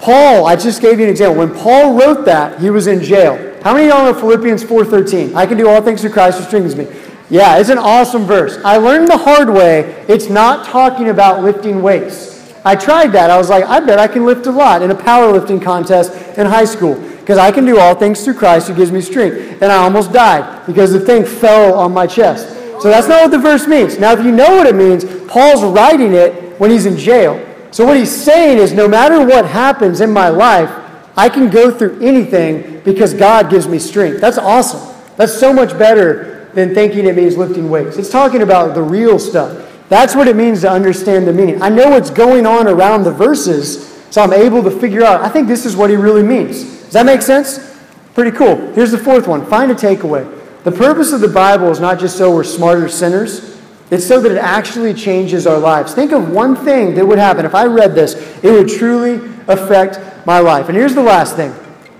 Paul, 0.00 0.46
I 0.46 0.56
just 0.56 0.80
gave 0.80 0.98
you 0.98 1.04
an 1.04 1.10
example. 1.10 1.38
When 1.38 1.54
Paul 1.54 1.98
wrote 1.98 2.24
that, 2.24 2.58
he 2.60 2.70
was 2.70 2.86
in 2.86 3.02
jail. 3.02 3.36
How 3.62 3.74
many 3.74 3.90
of 3.90 3.94
y'all 3.94 4.12
know 4.12 4.18
Philippians 4.18 4.64
4.13? 4.64 5.34
I 5.34 5.44
can 5.44 5.58
do 5.58 5.68
all 5.68 5.82
things 5.82 6.00
through 6.00 6.12
Christ 6.12 6.38
who 6.38 6.44
strengthens 6.44 6.74
me. 6.74 6.86
Yeah, 7.30 7.58
it's 7.58 7.68
an 7.68 7.78
awesome 7.78 8.24
verse. 8.24 8.58
I 8.64 8.76
learned 8.76 9.08
the 9.08 9.16
hard 9.16 9.48
way, 9.48 10.04
it's 10.08 10.28
not 10.28 10.66
talking 10.66 11.08
about 11.08 11.44
lifting 11.44 11.80
weights. 11.80 12.52
I 12.64 12.74
tried 12.74 13.12
that. 13.12 13.30
I 13.30 13.38
was 13.38 13.48
like, 13.48 13.64
I 13.64 13.80
bet 13.80 13.98
I 13.98 14.08
can 14.08 14.26
lift 14.26 14.46
a 14.46 14.50
lot 14.50 14.82
in 14.82 14.90
a 14.90 14.94
powerlifting 14.94 15.62
contest 15.62 16.12
in 16.36 16.46
high 16.46 16.64
school 16.64 16.96
because 17.20 17.38
I 17.38 17.52
can 17.52 17.64
do 17.64 17.78
all 17.78 17.94
things 17.94 18.22
through 18.24 18.34
Christ 18.34 18.68
who 18.68 18.74
gives 18.74 18.92
me 18.92 19.00
strength. 19.00 19.62
And 19.62 19.72
I 19.72 19.76
almost 19.76 20.12
died 20.12 20.66
because 20.66 20.92
the 20.92 21.00
thing 21.00 21.24
fell 21.24 21.74
on 21.74 21.92
my 21.92 22.06
chest. 22.06 22.48
So 22.82 22.88
that's 22.88 23.08
not 23.08 23.22
what 23.22 23.30
the 23.30 23.38
verse 23.38 23.66
means. 23.66 23.98
Now, 23.98 24.12
if 24.12 24.24
you 24.24 24.32
know 24.32 24.56
what 24.56 24.66
it 24.66 24.74
means, 24.74 25.04
Paul's 25.30 25.62
writing 25.62 26.12
it 26.12 26.58
when 26.58 26.70
he's 26.70 26.84
in 26.84 26.98
jail. 26.98 27.46
So 27.70 27.86
what 27.86 27.96
he's 27.96 28.10
saying 28.10 28.58
is 28.58 28.72
no 28.72 28.88
matter 28.88 29.24
what 29.24 29.46
happens 29.46 30.00
in 30.00 30.10
my 30.10 30.28
life, 30.28 30.70
I 31.16 31.28
can 31.28 31.48
go 31.48 31.70
through 31.70 32.00
anything 32.00 32.80
because 32.80 33.14
God 33.14 33.50
gives 33.50 33.68
me 33.68 33.78
strength. 33.78 34.20
That's 34.20 34.38
awesome. 34.38 34.94
That's 35.16 35.38
so 35.38 35.52
much 35.52 35.78
better 35.78 36.29
than 36.54 36.74
thinking 36.74 37.06
it 37.06 37.16
means 37.16 37.36
lifting 37.36 37.70
weights. 37.70 37.96
It's 37.96 38.10
talking 38.10 38.42
about 38.42 38.74
the 38.74 38.82
real 38.82 39.18
stuff. 39.18 39.68
That's 39.88 40.14
what 40.14 40.28
it 40.28 40.36
means 40.36 40.60
to 40.60 40.70
understand 40.70 41.26
the 41.26 41.32
meaning. 41.32 41.60
I 41.60 41.68
know 41.68 41.90
what's 41.90 42.10
going 42.10 42.46
on 42.46 42.68
around 42.68 43.02
the 43.04 43.12
verses, 43.12 43.88
so 44.10 44.22
I'm 44.22 44.32
able 44.32 44.62
to 44.62 44.70
figure 44.70 45.04
out, 45.04 45.20
I 45.20 45.28
think 45.28 45.48
this 45.48 45.66
is 45.66 45.76
what 45.76 45.90
he 45.90 45.96
really 45.96 46.22
means. 46.22 46.62
Does 46.62 46.92
that 46.92 47.06
make 47.06 47.22
sense? 47.22 47.76
Pretty 48.14 48.36
cool. 48.36 48.72
Here's 48.72 48.90
the 48.90 48.98
fourth 48.98 49.26
one 49.26 49.46
find 49.46 49.70
a 49.70 49.74
takeaway. 49.74 50.38
The 50.64 50.72
purpose 50.72 51.12
of 51.12 51.20
the 51.20 51.28
Bible 51.28 51.70
is 51.70 51.80
not 51.80 51.98
just 51.98 52.18
so 52.18 52.34
we're 52.34 52.44
smarter 52.44 52.88
sinners, 52.88 53.58
it's 53.90 54.06
so 54.06 54.20
that 54.20 54.30
it 54.30 54.38
actually 54.38 54.94
changes 54.94 55.46
our 55.46 55.58
lives. 55.58 55.94
Think 55.94 56.12
of 56.12 56.30
one 56.30 56.54
thing 56.54 56.94
that 56.94 57.06
would 57.06 57.18
happen 57.18 57.44
if 57.44 57.54
I 57.54 57.64
read 57.66 57.94
this, 57.94 58.14
it 58.44 58.50
would 58.52 58.68
truly 58.68 59.14
affect 59.48 59.98
my 60.26 60.38
life. 60.38 60.68
And 60.68 60.76
here's 60.76 60.94
the 60.94 61.02
last 61.02 61.34
thing. 61.34 61.50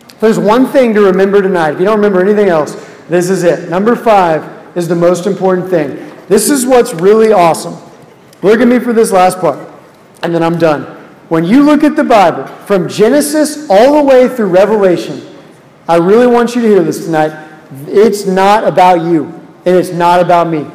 If 0.09 0.21
there's 0.21 0.39
one 0.39 0.67
thing 0.67 0.95
to 0.95 1.01
remember 1.01 1.43
tonight, 1.43 1.73
if 1.73 1.81
you 1.81 1.87
don't 1.87 1.97
remember 1.97 2.21
anything 2.21 2.49
else, 2.49 2.75
this 3.11 3.29
is 3.29 3.43
it. 3.43 3.69
Number 3.69 3.97
five 3.97 4.77
is 4.77 4.87
the 4.87 4.95
most 4.95 5.27
important 5.27 5.69
thing. 5.69 5.97
This 6.29 6.49
is 6.49 6.65
what's 6.65 6.95
really 6.95 7.33
awesome. 7.33 7.77
Look 8.41 8.61
at 8.61 8.69
me 8.69 8.79
for 8.79 8.93
this 8.93 9.11
last 9.11 9.41
part, 9.41 9.59
and 10.23 10.33
then 10.33 10.45
I'm 10.45 10.59
done. 10.59 10.85
When 11.29 11.45
you 11.45 11.65
look 11.65 11.83
at 11.83 11.97
the 11.97 12.05
Bible, 12.05 12.47
from 12.67 12.89
Genesis 12.89 13.69
all 13.69 13.99
the 13.99 14.05
way 14.05 14.29
through 14.29 14.47
Revelation, 14.47 15.21
I 15.89 15.97
really 15.97 16.29
want 16.29 16.55
you 16.55 16.63
to 16.63 16.69
hear 16.69 16.83
this 16.85 17.05
tonight. 17.05 17.49
It's 17.89 18.27
not 18.27 18.63
about 18.63 19.03
you, 19.03 19.25
and 19.67 19.77
it's 19.77 19.91
not 19.91 20.21
about 20.21 20.49
me. 20.49 20.67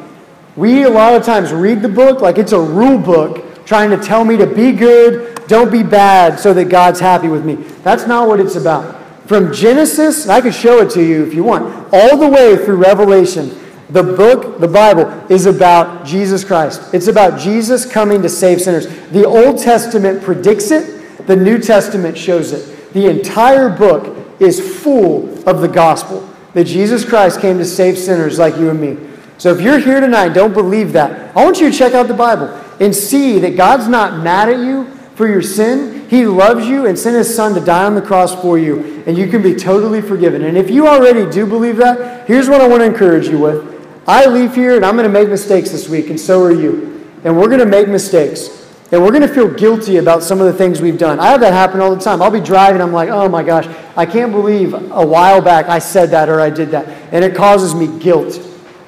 We 0.56 0.84
a 0.84 0.90
lot 0.90 1.14
of 1.14 1.24
times 1.24 1.52
read 1.52 1.80
the 1.80 1.88
book 1.88 2.20
like 2.20 2.38
it's 2.38 2.52
a 2.52 2.60
rule 2.60 2.98
book 2.98 3.64
trying 3.66 3.90
to 3.90 3.96
tell 3.96 4.24
me 4.24 4.36
to 4.36 4.46
be 4.46 4.72
good, 4.72 5.46
don't 5.48 5.72
be 5.72 5.82
bad, 5.82 6.38
so 6.38 6.54
that 6.54 6.66
God's 6.66 7.00
happy 7.00 7.28
with 7.28 7.44
me. 7.44 7.54
That's 7.82 8.06
not 8.06 8.28
what 8.28 8.40
it's 8.40 8.56
about. 8.56 8.95
From 9.26 9.52
Genesis, 9.52 10.22
and 10.22 10.32
I 10.32 10.40
can 10.40 10.52
show 10.52 10.80
it 10.80 10.90
to 10.90 11.02
you 11.02 11.26
if 11.26 11.34
you 11.34 11.42
want, 11.42 11.64
all 11.92 12.16
the 12.16 12.28
way 12.28 12.56
through 12.56 12.76
Revelation, 12.76 13.58
the 13.90 14.02
book, 14.02 14.60
the 14.60 14.68
Bible, 14.68 15.04
is 15.30 15.46
about 15.46 16.06
Jesus 16.06 16.44
Christ. 16.44 16.94
It's 16.94 17.08
about 17.08 17.38
Jesus 17.38 17.84
coming 17.84 18.22
to 18.22 18.28
save 18.28 18.60
sinners. 18.60 18.86
The 19.10 19.24
Old 19.24 19.58
Testament 19.58 20.22
predicts 20.22 20.70
it, 20.70 21.26
the 21.26 21.36
New 21.36 21.58
Testament 21.58 22.16
shows 22.16 22.52
it. 22.52 22.92
The 22.92 23.08
entire 23.08 23.68
book 23.68 24.16
is 24.40 24.80
full 24.82 25.28
of 25.48 25.60
the 25.60 25.68
gospel 25.68 26.28
that 26.54 26.64
Jesus 26.64 27.04
Christ 27.04 27.40
came 27.40 27.58
to 27.58 27.64
save 27.64 27.98
sinners 27.98 28.38
like 28.38 28.56
you 28.56 28.70
and 28.70 28.80
me. 28.80 28.96
So 29.38 29.52
if 29.52 29.60
you're 29.60 29.78
here 29.78 30.00
tonight, 30.00 30.30
don't 30.30 30.54
believe 30.54 30.92
that. 30.92 31.36
I 31.36 31.44
want 31.44 31.60
you 31.60 31.70
to 31.70 31.76
check 31.76 31.92
out 31.92 32.08
the 32.08 32.14
Bible 32.14 32.46
and 32.80 32.94
see 32.94 33.38
that 33.40 33.56
God's 33.56 33.88
not 33.88 34.22
mad 34.22 34.48
at 34.48 34.58
you 34.60 34.86
for 35.14 35.28
your 35.28 35.42
sin. 35.42 35.95
He 36.08 36.26
loves 36.26 36.66
you 36.66 36.86
and 36.86 36.98
sent 36.98 37.16
his 37.16 37.34
son 37.34 37.54
to 37.54 37.60
die 37.60 37.84
on 37.84 37.94
the 37.94 38.02
cross 38.02 38.34
for 38.40 38.58
you, 38.58 39.02
and 39.06 39.18
you 39.18 39.28
can 39.28 39.42
be 39.42 39.54
totally 39.54 40.00
forgiven. 40.00 40.42
And 40.42 40.56
if 40.56 40.70
you 40.70 40.86
already 40.86 41.30
do 41.30 41.46
believe 41.46 41.76
that, 41.78 42.26
here's 42.28 42.48
what 42.48 42.60
I 42.60 42.68
want 42.68 42.80
to 42.80 42.86
encourage 42.86 43.28
you 43.28 43.38
with. 43.38 43.74
I 44.08 44.26
leave 44.26 44.54
here 44.54 44.76
and 44.76 44.86
I'm 44.86 44.94
going 44.94 45.06
to 45.06 45.12
make 45.12 45.28
mistakes 45.28 45.70
this 45.70 45.88
week, 45.88 46.10
and 46.10 46.18
so 46.18 46.42
are 46.42 46.52
you. 46.52 47.08
And 47.24 47.36
we're 47.36 47.48
going 47.48 47.60
to 47.60 47.66
make 47.66 47.88
mistakes. 47.88 48.64
And 48.92 49.02
we're 49.02 49.10
going 49.10 49.22
to 49.22 49.34
feel 49.34 49.52
guilty 49.52 49.96
about 49.96 50.22
some 50.22 50.40
of 50.40 50.46
the 50.46 50.52
things 50.52 50.80
we've 50.80 50.98
done. 50.98 51.18
I 51.18 51.28
have 51.30 51.40
that 51.40 51.52
happen 51.52 51.80
all 51.80 51.92
the 51.92 52.00
time. 52.00 52.22
I'll 52.22 52.30
be 52.30 52.40
driving, 52.40 52.80
I'm 52.80 52.92
like, 52.92 53.08
oh 53.08 53.28
my 53.28 53.42
gosh, 53.42 53.66
I 53.96 54.06
can't 54.06 54.30
believe 54.30 54.74
a 54.74 55.04
while 55.04 55.42
back 55.42 55.66
I 55.66 55.80
said 55.80 56.10
that 56.10 56.28
or 56.28 56.40
I 56.40 56.50
did 56.50 56.70
that. 56.70 56.86
And 57.12 57.24
it 57.24 57.34
causes 57.34 57.74
me 57.74 57.98
guilt 57.98 58.40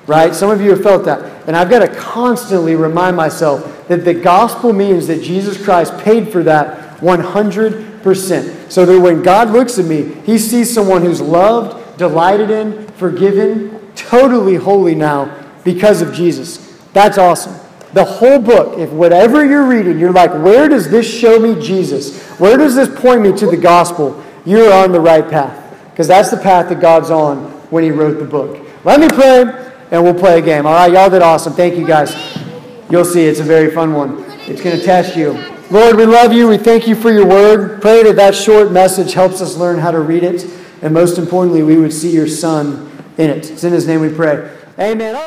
right? 0.09 0.35
Some 0.35 0.51
of 0.51 0.61
you 0.61 0.71
have 0.71 0.83
felt 0.83 1.05
that. 1.05 1.47
And 1.47 1.55
I've 1.55 1.71
got 1.71 1.81
to 1.81 1.95
constantly 1.95 2.75
remind 2.75 3.15
myself 3.15 3.87
that 3.89 4.05
the 4.05 4.15
gospel 4.15 4.73
means 4.73 5.07
that 5.07 5.23
Jesus 5.23 5.63
Christ 5.63 5.97
paid 5.99 6.33
for 6.33 6.43
that 6.43 6.88
100%. 6.99 8.71
So 8.71 8.87
that 8.87 9.01
when 9.01 9.23
God 9.23 9.51
looks 9.51 9.79
at 9.79 9.85
me, 9.85 10.15
he 10.25 10.39
sees 10.39 10.73
someone 10.73 11.03
who's 11.03 11.21
loved, 11.21 11.99
delighted 11.99 12.51
in, 12.51 12.87
forgiven, 12.93 13.93
totally 13.95 14.57
holy 14.57 14.95
now 14.95 15.47
because 15.65 16.03
of 16.03 16.13
Jesus. 16.13 16.79
That's 16.93 17.19
awesome. 17.19 17.55
The 17.93 18.05
whole 18.05 18.39
book, 18.39 18.79
if 18.79 18.91
whatever 18.91 19.45
you're 19.45 19.67
reading, 19.67 19.99
you're 19.99 20.13
like, 20.13 20.31
where 20.33 20.69
does 20.69 20.91
this 20.91 21.09
show 21.09 21.39
me 21.39 21.61
Jesus? 21.61 22.23
Where 22.39 22.57
does 22.57 22.75
this 22.75 22.89
point 23.01 23.23
me 23.23 23.33
to 23.39 23.47
the 23.47 23.57
gospel? 23.57 24.23
You're 24.45 24.73
on 24.73 24.93
the 24.93 25.01
right 25.01 25.29
path. 25.29 25.65
Because 25.91 26.07
that's 26.09 26.31
the 26.31 26.37
path 26.37 26.69
that 26.69 26.81
God's 26.81 27.11
on 27.11 27.39
when 27.71 27.85
he 27.85 27.91
wrote 27.91 28.19
the 28.19 28.25
book. 28.25 28.65
Let 28.85 29.01
me 29.01 29.09
pray 29.09 29.41
and 29.91 30.03
we'll 30.03 30.15
play 30.15 30.39
a 30.39 30.43
game. 30.43 30.67
All 30.67 30.75
right, 30.75 30.93
y'all 30.93 31.11
did 31.11 31.23
awesome. 31.23 31.55
Thank 31.55 31.77
you 31.77 31.87
guys. 31.87 32.15
You'll 32.91 33.05
see 33.05 33.25
it's 33.25 33.41
a 33.41 33.45
very 33.45 33.71
fun 33.71 33.93
one. 33.93 34.25
It's 34.47 34.63
going 34.63 34.79
to 34.79 34.85
test 34.85 35.17
you. 35.17 35.58
Lord, 35.71 35.97
we 35.97 36.07
love 36.07 36.33
you. 36.33 36.49
We 36.49 36.57
thank 36.57 36.89
you 36.89 36.95
for 36.95 37.11
your 37.11 37.27
word. 37.27 37.83
Pray 37.83 38.03
that 38.05 38.17
that 38.17 38.35
short 38.35 38.73
message 38.73 39.13
helps 39.13 39.43
us 39.43 39.57
learn 39.57 39.79
how 39.79 39.91
to 39.91 40.01
read 40.01 40.23
it. 40.23 40.49
And 40.81 40.95
most 40.95 41.19
importantly, 41.19 41.63
we 41.63 41.77
would 41.77 41.93
see 41.93 42.11
your 42.11 42.27
son 42.27 42.91
in 43.19 43.29
it. 43.29 43.51
It's 43.51 43.65
in 43.65 43.75
his 43.75 43.87
name 43.87 44.01
we 44.01 44.09
pray. 44.09 44.51
Amen. 44.79 45.19